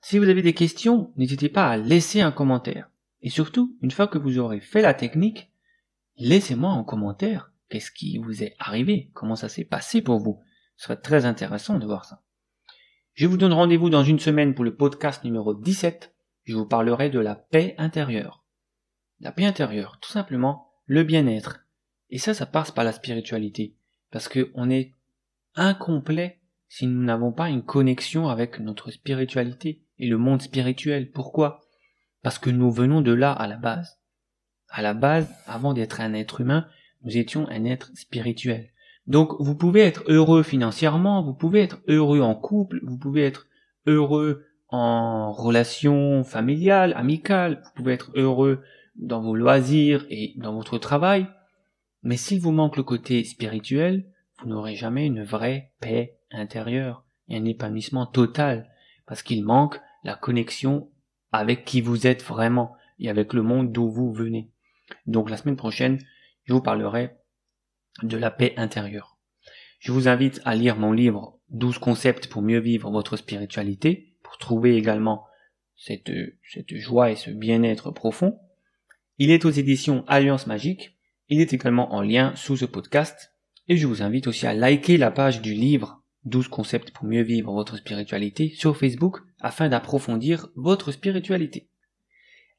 Si 0.00 0.18
vous 0.18 0.28
avez 0.28 0.42
des 0.42 0.54
questions, 0.54 1.12
n'hésitez 1.16 1.48
pas 1.48 1.68
à 1.68 1.76
laisser 1.76 2.20
un 2.20 2.32
commentaire. 2.32 2.90
Et 3.26 3.28
surtout, 3.28 3.76
une 3.82 3.90
fois 3.90 4.06
que 4.06 4.18
vous 4.18 4.38
aurez 4.38 4.60
fait 4.60 4.82
la 4.82 4.94
technique, 4.94 5.50
laissez-moi 6.16 6.70
en 6.70 6.84
commentaire 6.84 7.50
qu'est-ce 7.68 7.90
qui 7.90 8.18
vous 8.18 8.44
est 8.44 8.54
arrivé, 8.60 9.10
comment 9.14 9.34
ça 9.34 9.48
s'est 9.48 9.64
passé 9.64 10.00
pour 10.00 10.20
vous. 10.20 10.40
Ce 10.76 10.84
serait 10.84 11.00
très 11.00 11.24
intéressant 11.24 11.80
de 11.80 11.86
voir 11.86 12.04
ça. 12.04 12.22
Je 13.14 13.26
vous 13.26 13.36
donne 13.36 13.52
rendez-vous 13.52 13.90
dans 13.90 14.04
une 14.04 14.20
semaine 14.20 14.54
pour 14.54 14.64
le 14.64 14.76
podcast 14.76 15.24
numéro 15.24 15.54
17. 15.54 16.14
Je 16.44 16.54
vous 16.54 16.66
parlerai 16.66 17.10
de 17.10 17.18
la 17.18 17.34
paix 17.34 17.74
intérieure. 17.78 18.44
La 19.18 19.32
paix 19.32 19.44
intérieure, 19.44 19.98
tout 20.00 20.12
simplement, 20.12 20.70
le 20.84 21.02
bien-être. 21.02 21.66
Et 22.10 22.18
ça, 22.18 22.32
ça 22.32 22.46
passe 22.46 22.70
par 22.70 22.84
la 22.84 22.92
spiritualité. 22.92 23.74
Parce 24.12 24.28
qu'on 24.28 24.70
est 24.70 24.92
incomplet 25.56 26.38
si 26.68 26.86
nous 26.86 27.02
n'avons 27.02 27.32
pas 27.32 27.48
une 27.48 27.64
connexion 27.64 28.28
avec 28.28 28.60
notre 28.60 28.92
spiritualité 28.92 29.82
et 29.98 30.06
le 30.06 30.16
monde 30.16 30.42
spirituel. 30.42 31.10
Pourquoi? 31.10 31.65
Parce 32.22 32.38
que 32.38 32.50
nous 32.50 32.70
venons 32.70 33.00
de 33.00 33.12
là 33.12 33.32
à 33.32 33.46
la 33.46 33.56
base. 33.56 34.00
À 34.68 34.82
la 34.82 34.94
base, 34.94 35.28
avant 35.46 35.74
d'être 35.74 36.00
un 36.00 36.12
être 36.14 36.40
humain, 36.40 36.66
nous 37.02 37.16
étions 37.16 37.48
un 37.48 37.64
être 37.64 37.90
spirituel. 37.94 38.70
Donc 39.06 39.30
vous 39.38 39.54
pouvez 39.54 39.82
être 39.82 40.02
heureux 40.08 40.42
financièrement, 40.42 41.22
vous 41.22 41.34
pouvez 41.34 41.62
être 41.62 41.78
heureux 41.86 42.20
en 42.20 42.34
couple, 42.34 42.80
vous 42.82 42.98
pouvez 42.98 43.24
être 43.24 43.46
heureux 43.86 44.44
en 44.68 45.32
relation 45.32 46.24
familiale, 46.24 46.92
amicale, 46.96 47.62
vous 47.64 47.70
pouvez 47.76 47.92
être 47.92 48.10
heureux 48.16 48.62
dans 48.96 49.20
vos 49.20 49.34
loisirs 49.34 50.04
et 50.10 50.34
dans 50.36 50.54
votre 50.54 50.78
travail, 50.78 51.26
mais 52.02 52.16
s'il 52.16 52.40
vous 52.40 52.52
manque 52.52 52.76
le 52.76 52.82
côté 52.82 53.24
spirituel, 53.24 54.06
vous 54.40 54.48
n'aurez 54.48 54.74
jamais 54.74 55.06
une 55.06 55.22
vraie 55.22 55.72
paix 55.80 56.18
intérieure 56.30 57.04
et 57.28 57.36
un 57.36 57.44
épanouissement 57.44 58.06
total, 58.06 58.68
parce 59.06 59.22
qu'il 59.22 59.44
manque 59.44 59.80
la 60.02 60.14
connexion 60.14 60.90
avec 61.36 61.64
qui 61.64 61.80
vous 61.80 62.06
êtes 62.06 62.22
vraiment 62.22 62.76
et 62.98 63.08
avec 63.08 63.32
le 63.32 63.42
monde 63.42 63.72
d'où 63.72 63.90
vous 63.90 64.12
venez. 64.12 64.50
Donc 65.06 65.30
la 65.30 65.36
semaine 65.36 65.56
prochaine, 65.56 65.98
je 66.44 66.52
vous 66.52 66.62
parlerai 66.62 67.16
de 68.02 68.16
la 68.16 68.30
paix 68.30 68.54
intérieure. 68.56 69.18
Je 69.78 69.92
vous 69.92 70.08
invite 70.08 70.40
à 70.44 70.54
lire 70.54 70.76
mon 70.76 70.92
livre 70.92 71.38
12 71.50 71.78
concepts 71.78 72.28
pour 72.28 72.42
mieux 72.42 72.58
vivre 72.58 72.90
votre 72.90 73.16
spiritualité, 73.16 74.14
pour 74.22 74.38
trouver 74.38 74.76
également 74.76 75.26
cette, 75.76 76.10
joie 76.72 77.10
et 77.10 77.16
ce 77.16 77.30
bien-être 77.30 77.90
profond. 77.90 78.38
Il 79.18 79.30
est 79.30 79.44
aux 79.44 79.50
éditions 79.50 80.04
Alliance 80.08 80.46
Magique. 80.46 80.96
Il 81.28 81.40
est 81.40 81.52
également 81.52 81.94
en 81.94 82.02
lien 82.02 82.34
sous 82.36 82.56
ce 82.56 82.64
podcast. 82.64 83.32
Et 83.68 83.76
je 83.76 83.86
vous 83.86 84.02
invite 84.02 84.26
aussi 84.26 84.46
à 84.46 84.54
liker 84.54 84.96
la 84.96 85.10
page 85.10 85.42
du 85.42 85.52
livre 85.52 86.02
12 86.26 86.48
concepts 86.48 86.90
pour 86.90 87.06
mieux 87.06 87.22
vivre 87.22 87.52
votre 87.52 87.76
spiritualité 87.76 88.52
sur 88.54 88.76
Facebook 88.76 89.20
afin 89.40 89.68
d'approfondir 89.68 90.48
votre 90.54 90.92
spiritualité. 90.92 91.68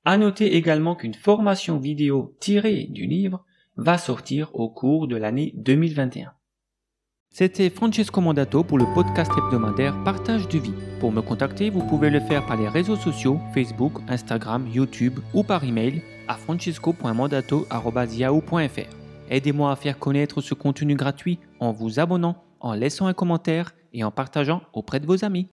À 0.06 0.18
noter 0.18 0.56
également 0.56 0.96
qu'une 0.96 1.14
formation 1.14 1.78
vidéo 1.78 2.36
tirée 2.40 2.88
du 2.90 3.06
livre 3.06 3.46
va 3.76 3.98
sortir 3.98 4.56
au 4.56 4.70
cours 4.70 5.08
de 5.08 5.18
l'année 5.18 5.54
2021. 5.58 6.32
C'était 7.30 7.70
Francesco 7.70 8.22
Mandato 8.22 8.64
pour 8.64 8.80
le 8.80 8.86
podcast 8.96 9.32
hebdomadaire 9.38 10.02
Partage 10.04 10.48
de 10.48 10.58
vie. 10.58 10.74
Pour 11.00 11.12
me 11.12 11.22
contacter, 11.22 11.70
vous 11.70 11.86
pouvez 11.86 12.10
le 12.10 12.22
faire 12.22 12.44
par 12.46 12.58
les 12.58 12.68
réseaux 12.68 12.96
sociaux 12.96 13.40
Facebook, 13.54 13.94
Instagram, 14.08 14.68
YouTube 14.74 15.20
ou 15.34 15.44
par 15.44 15.64
email 15.64 16.02
à 16.28 16.34
francesco.mandato.yahoo.fr. 16.36 18.98
Aidez-moi 19.30 19.72
à 19.72 19.76
faire 19.76 20.00
connaître 20.00 20.42
ce 20.42 20.54
contenu 20.54 20.96
gratuit 20.96 21.38
en 21.60 21.74
vous 21.74 22.00
abonnant, 22.00 22.47
en 22.60 22.74
laissant 22.74 23.06
un 23.06 23.14
commentaire 23.14 23.76
et 23.94 24.04
en 24.04 24.12
partageant 24.12 24.64
auprès 24.74 25.00
de 25.00 25.06
vos 25.06 25.24
amis. 25.24 25.46